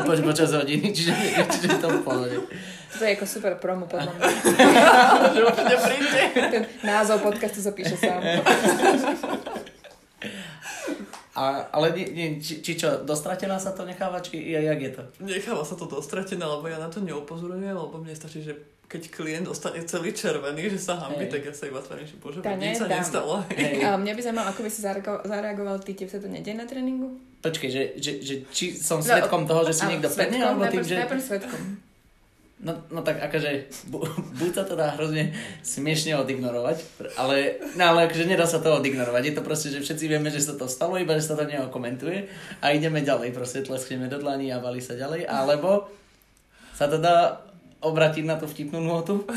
poč, 0.01 0.19
počas 0.25 0.49
hodiny, 0.49 0.89
čiže, 0.89 1.13
čiže 1.45 1.77
to 1.77 2.01
pohode. 2.01 2.41
To 2.97 3.01
je 3.05 3.11
ako 3.13 3.25
super 3.29 3.53
promo 3.61 3.85
podľa 3.85 4.09
mňa. 4.17 4.25
Ten 6.53 6.63
názov 6.81 7.21
podcastu 7.21 7.61
sa 7.61 7.69
píše 7.69 7.93
sám. 8.01 8.21
A, 11.37 11.69
ale 11.69 11.93
nie, 11.93 12.07
nie, 12.17 12.27
či, 12.41 12.65
či 12.65 12.73
čo, 12.73 13.05
dostratená 13.05 13.61
sa 13.61 13.69
to 13.69 13.85
necháva, 13.85 14.17
či 14.25 14.41
jak 14.41 14.81
je 14.81 14.89
to? 14.89 15.01
Necháva 15.21 15.61
sa 15.61 15.77
to 15.77 15.85
dostratené, 15.85 16.41
lebo 16.41 16.65
ja 16.65 16.81
na 16.81 16.89
to 16.89 16.97
neupozorňujem, 17.05 17.77
lebo 17.77 17.95
mne 18.01 18.17
stačí, 18.17 18.41
že 18.41 18.57
keď 18.87 19.01
klient 19.13 19.45
dostane 19.45 19.83
celý 19.83 20.15
červený, 20.15 20.73
že 20.73 20.79
sa 20.79 20.97
hambi, 20.97 21.29
tak 21.29 21.45
ja 21.45 21.53
sa 21.53 21.69
iba 21.69 21.77
tvarím, 21.83 22.07
že 22.07 22.17
bože, 22.17 22.39
nič 22.39 22.81
sa 22.81 22.87
nestalo. 22.89 23.43
Hey. 23.53 23.83
A 23.83 23.99
mňa 23.99 24.15
by 24.15 24.21
zaujímalo, 24.23 24.47
ako 24.49 24.61
by 24.65 24.69
si 24.71 24.81
zareagoval 25.27 25.77
ty, 25.83 25.91
tebe 25.93 26.09
sa 26.09 26.23
to 26.23 26.31
nedie 26.31 26.55
na 26.55 26.65
tréningu? 26.65 27.19
Počkej, 27.43 27.69
že, 27.69 27.83
že, 28.01 28.11
že 28.23 28.35
či 28.49 28.73
som 28.73 28.97
no, 28.97 29.05
svetkom 29.05 29.45
no, 29.45 29.47
toho, 29.53 29.61
že 29.69 29.73
si 29.77 29.83
niekto 29.85 30.09
predne, 30.09 30.41
alebo 30.41 30.65
tým, 30.71 30.81
že... 30.81 31.05
Najprv 31.05 31.21
svetkom. 31.21 31.61
No, 32.57 32.73
no 32.89 33.05
tak 33.05 33.21
akože, 33.21 33.69
bu, 33.93 34.01
buď 34.41 34.49
sa 34.49 34.65
to 34.65 34.73
dá 34.73 34.89
hrozne 34.97 35.29
smiešne 35.61 36.17
odignorovať, 36.17 37.05
ale, 37.13 37.61
no 37.77 37.93
ale 37.93 38.09
akože 38.09 38.25
nedá 38.25 38.49
sa 38.49 38.57
to 38.57 38.81
odignorovať. 38.81 39.21
Je 39.29 39.35
to 39.37 39.45
proste, 39.45 39.69
že 39.69 39.85
všetci 39.85 40.09
vieme, 40.09 40.33
že 40.33 40.41
sa 40.41 40.57
to 40.57 40.65
stalo, 40.65 40.97
iba 40.97 41.13
že 41.13 41.29
sa 41.29 41.37
to 41.37 41.45
neokomentuje 41.45 42.25
a 42.65 42.73
ideme 42.73 43.05
ďalej, 43.05 43.29
proste 43.29 43.61
tleskneme 43.61 44.09
do 44.09 44.17
dlani 44.17 44.49
a 44.49 44.57
valí 44.57 44.81
sa 44.81 44.97
ďalej, 44.97 45.29
alebo 45.29 45.85
sa 46.73 46.89
to 46.89 46.97
dá 46.97 47.45
obratiť 47.85 48.25
na 48.25 48.41
tú 48.41 48.49
vtipnú 48.49 48.81
nôtu. 48.81 49.21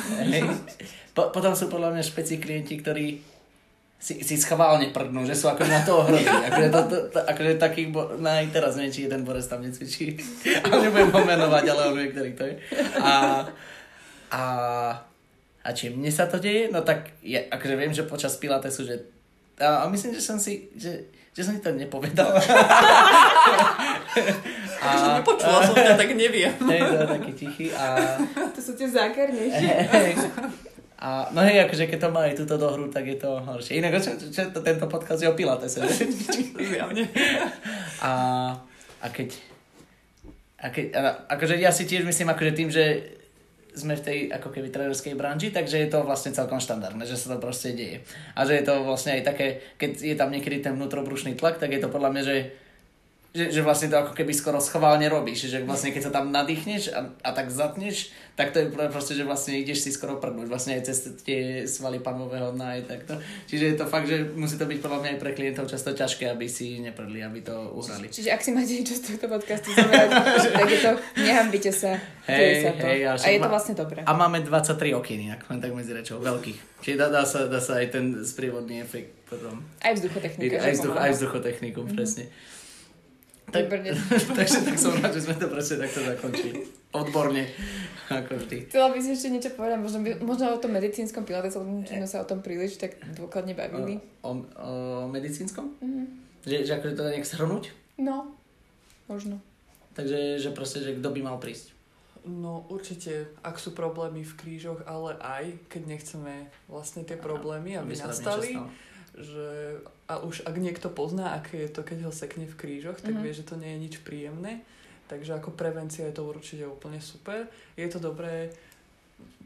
Po, 1.11 1.27
potom 1.35 1.59
sú 1.59 1.67
podľa 1.67 1.91
mňa 1.91 2.07
špeci 2.07 2.39
klienti, 2.39 2.79
ktorí 2.79 3.19
si, 4.01 4.25
si 4.25 4.35
schválne 4.41 4.89
prdnú, 4.97 5.29
že 5.29 5.37
sú 5.37 5.53
ako 5.53 5.63
na 5.69 5.85
to 5.85 6.01
ohrozí. 6.01 6.25
Akože, 6.25 6.69
to, 6.73 6.81
to, 6.89 6.97
to, 7.13 7.19
akože 7.21 7.53
takých, 7.61 7.89
bo, 7.93 8.17
no 8.17 8.33
aj 8.33 8.49
teraz 8.49 8.81
neviem, 8.81 8.97
či 8.97 9.05
jeden 9.05 9.29
borec 9.29 9.45
tam 9.45 9.61
necvičí. 9.61 10.17
Ale 10.65 10.89
nebudem 10.89 11.13
ho 11.13 11.21
menovať, 11.21 11.65
ale 11.69 11.81
on 11.93 11.95
vie, 12.01 12.09
ktorý 12.09 12.33
to 12.33 12.45
je. 12.49 12.55
A, 12.97 13.45
a, 14.33 14.43
a 15.61 15.69
či 15.77 15.93
mne 15.93 16.09
sa 16.09 16.25
to 16.33 16.41
deje? 16.41 16.73
No 16.73 16.81
tak, 16.81 17.13
ja, 17.21 17.45
akože 17.53 17.75
viem, 17.77 17.93
že 17.93 18.09
počas 18.09 18.41
Pilatesu, 18.41 18.89
že 18.89 19.05
a, 19.61 19.85
a 19.85 19.89
myslím, 19.93 20.17
že 20.17 20.25
som 20.25 20.41
si, 20.41 20.73
že, 20.73 21.13
že 21.37 21.45
som 21.45 21.53
ti 21.53 21.61
to 21.61 21.77
nepovedal. 21.77 22.33
a, 24.81 24.89
že 24.97 25.09
nepočula 25.21 25.61
som 25.61 25.77
ťa, 25.77 26.01
tak 26.01 26.17
neviem. 26.17 26.57
Hej, 26.73 26.81
to 26.81 27.05
taký 27.05 27.33
tichý. 27.37 27.67
A... 27.77 28.17
To 28.33 28.61
sú 28.65 28.73
tie 28.73 28.89
zákernejšie. 28.89 29.73
A 31.01 31.33
no 31.33 31.41
hej, 31.41 31.65
akože 31.65 31.89
keď 31.89 31.99
to 31.99 32.09
aj 32.13 32.37
túto 32.37 32.57
dohru, 32.61 32.93
tak 32.93 33.09
je 33.09 33.17
to 33.17 33.41
horšie. 33.41 33.81
Inak 33.81 33.97
čo, 34.05 34.21
čo, 34.21 34.29
čo, 34.29 34.43
tento 34.61 34.85
podcast 34.85 35.25
je 35.25 35.33
o 35.33 35.37
Pilatese. 35.37 35.81
Zjavne. 36.71 37.09
a, 38.05 38.13
a 39.01 39.07
keď... 39.09 39.33
A 40.61 40.69
keď 40.69 40.87
a, 40.93 41.01
akože 41.33 41.57
ja 41.57 41.73
si 41.73 41.89
tiež 41.89 42.05
myslím, 42.05 42.29
akože 42.29 42.53
tým, 42.53 42.69
že 42.69 43.17
sme 43.73 43.97
v 43.97 44.05
tej 44.05 44.19
ako 44.29 44.53
keby 44.53 44.69
trénerskej 44.69 45.17
branži, 45.17 45.49
takže 45.55 45.81
je 45.81 45.89
to 45.89 46.05
vlastne 46.05 46.37
celkom 46.37 46.61
štandardné, 46.61 47.09
že 47.09 47.17
sa 47.17 47.33
to 47.33 47.37
proste 47.41 47.73
deje. 47.73 48.05
A 48.37 48.45
že 48.45 48.61
je 48.61 48.65
to 48.69 48.85
vlastne 48.85 49.17
aj 49.17 49.23
také, 49.25 49.65
keď 49.81 49.91
je 50.05 50.17
tam 50.21 50.29
niekedy 50.29 50.61
ten 50.61 50.77
vnútrobrušný 50.77 51.39
tlak, 51.39 51.57
tak 51.57 51.73
je 51.73 51.81
to 51.81 51.89
podľa 51.89 52.13
mňa, 52.13 52.23
že 52.29 52.37
že, 53.31 53.55
že 53.55 53.61
vlastne 53.63 53.87
to 53.87 53.97
ako 54.03 54.13
keby 54.19 54.35
skoro 54.35 54.59
schválne 54.59 55.07
robíš, 55.07 55.47
že 55.47 55.63
vlastne 55.63 55.95
keď 55.95 56.11
sa 56.11 56.13
tam 56.19 56.35
nadýchneš 56.35 56.91
a, 56.91 57.15
a 57.23 57.31
tak 57.31 57.55
zatneš, 57.55 58.11
tak 58.35 58.51
to 58.51 58.59
je 58.59 58.67
proste, 58.91 59.15
že 59.15 59.23
vlastne 59.23 59.55
ideš 59.55 59.87
si 59.87 59.95
skoro 59.95 60.19
prdnúť, 60.19 60.51
vlastne 60.51 60.75
aj 60.75 60.83
cez 60.91 60.99
tie 61.23 61.63
svaly 61.63 62.03
panového 62.03 62.51
dna 62.51 62.81
aj 62.81 62.83
takto. 62.91 63.15
Čiže 63.47 63.65
je 63.71 63.77
to 63.79 63.87
fakt, 63.87 64.11
že 64.11 64.35
musí 64.35 64.59
to 64.59 64.67
byť 64.67 64.79
podľa 64.83 64.99
mňa 64.99 65.11
aj 65.15 65.19
pre 65.23 65.31
klientov 65.39 65.71
často 65.71 65.95
ťažké, 65.95 66.27
aby 66.27 66.51
si 66.51 66.83
neprdli, 66.83 67.23
aby 67.23 67.39
to 67.47 67.55
uhrali. 67.71 68.11
Čiže, 68.11 68.19
čiže 68.19 68.31
ak 68.35 68.41
si 68.43 68.51
máte 68.51 68.73
niečo 68.75 68.95
z 68.99 69.03
tohto 69.15 69.27
podcastu 69.31 69.69
zamerať, 69.79 70.11
tak 70.59 70.67
je 70.67 70.79
to, 70.83 70.93
nehambite 71.23 71.71
sa, 71.71 71.93
hej, 72.27 72.67
sa 72.67 72.71
to. 72.75 72.83
Hej, 72.83 72.99
a, 73.07 73.13
a 73.15 73.29
je 73.31 73.39
to 73.39 73.51
vlastne 73.51 73.75
dobré. 73.79 74.03
A 74.03 74.11
máme 74.11 74.43
23 74.43 74.91
okien, 74.99 75.31
ak 75.39 75.47
len 75.47 75.63
tak 75.63 75.71
medzi 75.71 75.95
rečou, 75.95 76.19
veľkých. 76.19 76.83
Čiže 76.83 76.97
dá, 76.99 77.07
dá, 77.07 77.23
sa, 77.23 77.47
dá 77.47 77.63
sa 77.63 77.79
aj 77.79 77.95
ten 77.95 78.05
sprievodný 78.27 78.83
efekt 78.83 79.15
potom. 79.31 79.63
Aj 79.79 79.95
vzduchotechnika. 79.95 80.59
Aj, 80.59 80.75
vzduch, 80.75 80.99
aj 80.99 81.11
vzduchotechniku, 81.15 81.81
mm-hmm. 81.87 81.95
presne. 81.95 82.27
Tak, 83.51 83.67
takže 84.39 84.59
tak 84.63 84.77
som 84.79 84.95
rád, 85.03 85.13
že 85.15 85.27
sme 85.27 85.35
to 85.35 85.47
presne 85.51 85.77
takto 85.83 86.01
zakončili. 86.07 86.63
Odborne, 86.95 87.45
ako 88.07 88.39
vždy. 88.39 88.71
Chcela 88.71 88.89
by 88.95 88.99
si 89.03 89.11
ešte 89.15 89.29
niečo 89.31 89.51
povedať, 89.55 89.79
možno, 89.83 89.99
by, 90.07 90.11
možno 90.23 90.55
o 90.55 90.63
tom 90.63 90.73
medicínskom 90.75 91.27
pilate, 91.27 91.51
lebo 91.55 91.83
sme 91.83 92.07
sa 92.07 92.23
o 92.23 92.27
tom 92.27 92.43
príliš 92.43 92.79
tak 92.79 92.99
dôkladne 93.19 93.59
bavili. 93.59 93.99
O, 94.23 94.31
o, 94.31 94.35
o 94.35 95.07
medicínskom? 95.11 95.75
Mm-hmm. 95.83 96.07
Že, 96.47 96.57
že 96.65 96.73
akože 96.79 96.95
to 96.97 97.03
dá 97.05 97.11
nejak 97.13 97.29
shrnúť? 97.29 97.65
No, 98.01 98.33
možno. 99.11 99.43
Takže, 99.93 100.39
že 100.39 100.51
proste, 100.55 100.81
že 100.81 100.97
kto 100.97 101.11
by 101.11 101.21
mal 101.21 101.37
prísť? 101.37 101.75
No 102.25 102.69
určite, 102.69 103.33
ak 103.41 103.57
sú 103.57 103.73
problémy 103.73 104.21
v 104.25 104.37
krížoch, 104.37 104.85
ale 104.85 105.17
aj 105.21 105.45
keď 105.73 105.83
nechceme 105.89 106.35
vlastne 106.69 107.01
tie 107.01 107.17
problémy, 107.17 107.81
aby 107.81 107.97
nastali, 107.97 108.61
že 109.17 109.81
a 110.11 110.19
už 110.19 110.43
ak 110.43 110.59
niekto 110.59 110.91
pozná, 110.91 111.39
aké 111.39 111.63
je 111.63 111.71
to, 111.71 111.87
keď 111.87 112.11
ho 112.11 112.13
sekne 112.13 112.51
v 112.51 112.59
krížoch, 112.59 112.99
tak 112.99 113.15
mm-hmm. 113.15 113.23
vie, 113.23 113.39
že 113.39 113.47
to 113.47 113.55
nie 113.55 113.71
je 113.79 113.83
nič 113.87 113.95
príjemné. 114.03 114.67
Takže 115.07 115.39
ako 115.39 115.55
prevencia 115.55 116.03
je 116.11 116.19
to 116.19 116.27
určite 116.27 116.67
úplne 116.67 116.99
super. 116.99 117.47
Je 117.79 117.87
to 117.87 118.03
dobré 118.03 118.51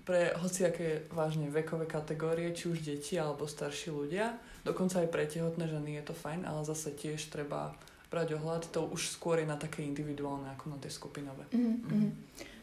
pre 0.04 0.32
hociaké 0.36 1.08
vážne 1.12 1.48
vekové 1.48 1.88
kategórie, 1.88 2.52
či 2.52 2.68
už 2.72 2.84
deti 2.84 3.16
alebo 3.16 3.48
starší 3.48 3.92
ľudia. 3.92 4.36
Dokonca 4.64 5.04
aj 5.04 5.08
pre 5.12 5.24
tehotné 5.28 5.68
ženy 5.68 6.00
je 6.00 6.04
to 6.08 6.14
fajn, 6.16 6.44
ale 6.44 6.64
zase 6.64 6.92
tiež 6.92 7.28
treba 7.28 7.76
brať 8.12 8.36
ohľad. 8.40 8.68
To 8.76 8.88
už 8.88 9.16
skôr 9.16 9.40
je 9.40 9.48
na 9.48 9.56
také 9.56 9.84
individuálne 9.84 10.48
ako 10.56 10.76
na 10.76 10.78
tie 10.80 10.92
skupinové. 10.92 11.44
Mm-hmm. 11.52 12.08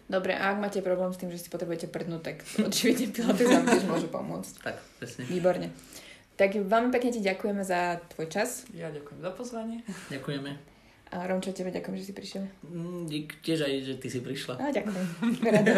Dobre, 0.06 0.38
a 0.38 0.54
ak 0.54 0.62
máte 0.62 0.86
problém 0.86 1.10
s 1.14 1.22
tým, 1.22 1.32
že 1.34 1.42
si 1.42 1.50
potrebujete 1.50 1.90
prdnúť, 1.90 2.22
tak 2.22 2.38
očividne 2.68 3.14
Pilates 3.14 3.48
vám 3.48 3.66
tiež 3.66 3.86
môže 3.90 4.10
pomôcť. 4.10 4.54
Tak, 4.62 4.78
presne. 5.02 5.24
Výborne. 5.26 5.74
Tak 6.42 6.58
veľmi 6.58 6.90
pekne 6.90 7.14
ti 7.14 7.22
ďakujeme 7.22 7.62
za 7.62 8.02
tvoj 8.18 8.26
čas. 8.26 8.66
Ja 8.74 8.90
ďakujem 8.90 9.22
za 9.22 9.30
pozvanie. 9.30 9.86
Ďakujeme. 10.10 10.58
A 11.14 11.30
Romčo, 11.30 11.54
tebe 11.54 11.70
ďakujem, 11.70 12.02
že 12.02 12.06
si 12.10 12.14
prišiel. 12.18 12.50
Mm, 12.66 13.06
dík, 13.06 13.46
tiež 13.46 13.70
aj, 13.70 13.74
že 13.86 13.94
ty 14.02 14.10
si 14.10 14.26
prišla. 14.26 14.58
A 14.58 14.74
ďakujem. 14.74 15.06
Rada. 15.54 15.74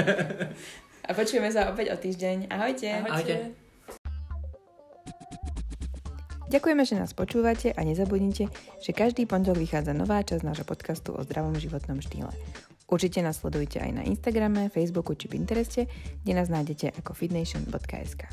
A 1.03 1.11
počujeme 1.11 1.51
sa 1.51 1.67
opäť 1.67 1.91
o 1.91 1.99
týždeň. 1.99 2.47
Ahojte. 2.47 2.87
Ahojte. 2.95 3.11
Ahojte. 3.11 3.35
Ďakujeme, 6.47 6.87
že 6.87 6.95
nás 6.95 7.11
počúvate 7.11 7.75
a 7.75 7.83
nezabudnite, 7.83 8.47
že 8.79 8.91
každý 8.95 9.27
pondelok 9.27 9.59
vychádza 9.67 9.91
nová 9.91 10.23
časť 10.23 10.47
nášho 10.47 10.63
podcastu 10.63 11.11
o 11.11 11.19
zdravom 11.27 11.59
životnom 11.59 11.99
štýle. 11.99 12.31
Určite 12.87 13.19
nás 13.19 13.43
sledujte 13.43 13.83
aj 13.83 13.91
na 13.99 14.07
Instagrame, 14.07 14.71
Facebooku 14.71 15.11
či 15.11 15.27
Pintereste, 15.27 15.91
kde 16.23 16.31
nás 16.31 16.47
nájdete 16.47 16.95
ako 17.03 17.11
fitnation.sk. 17.11 18.31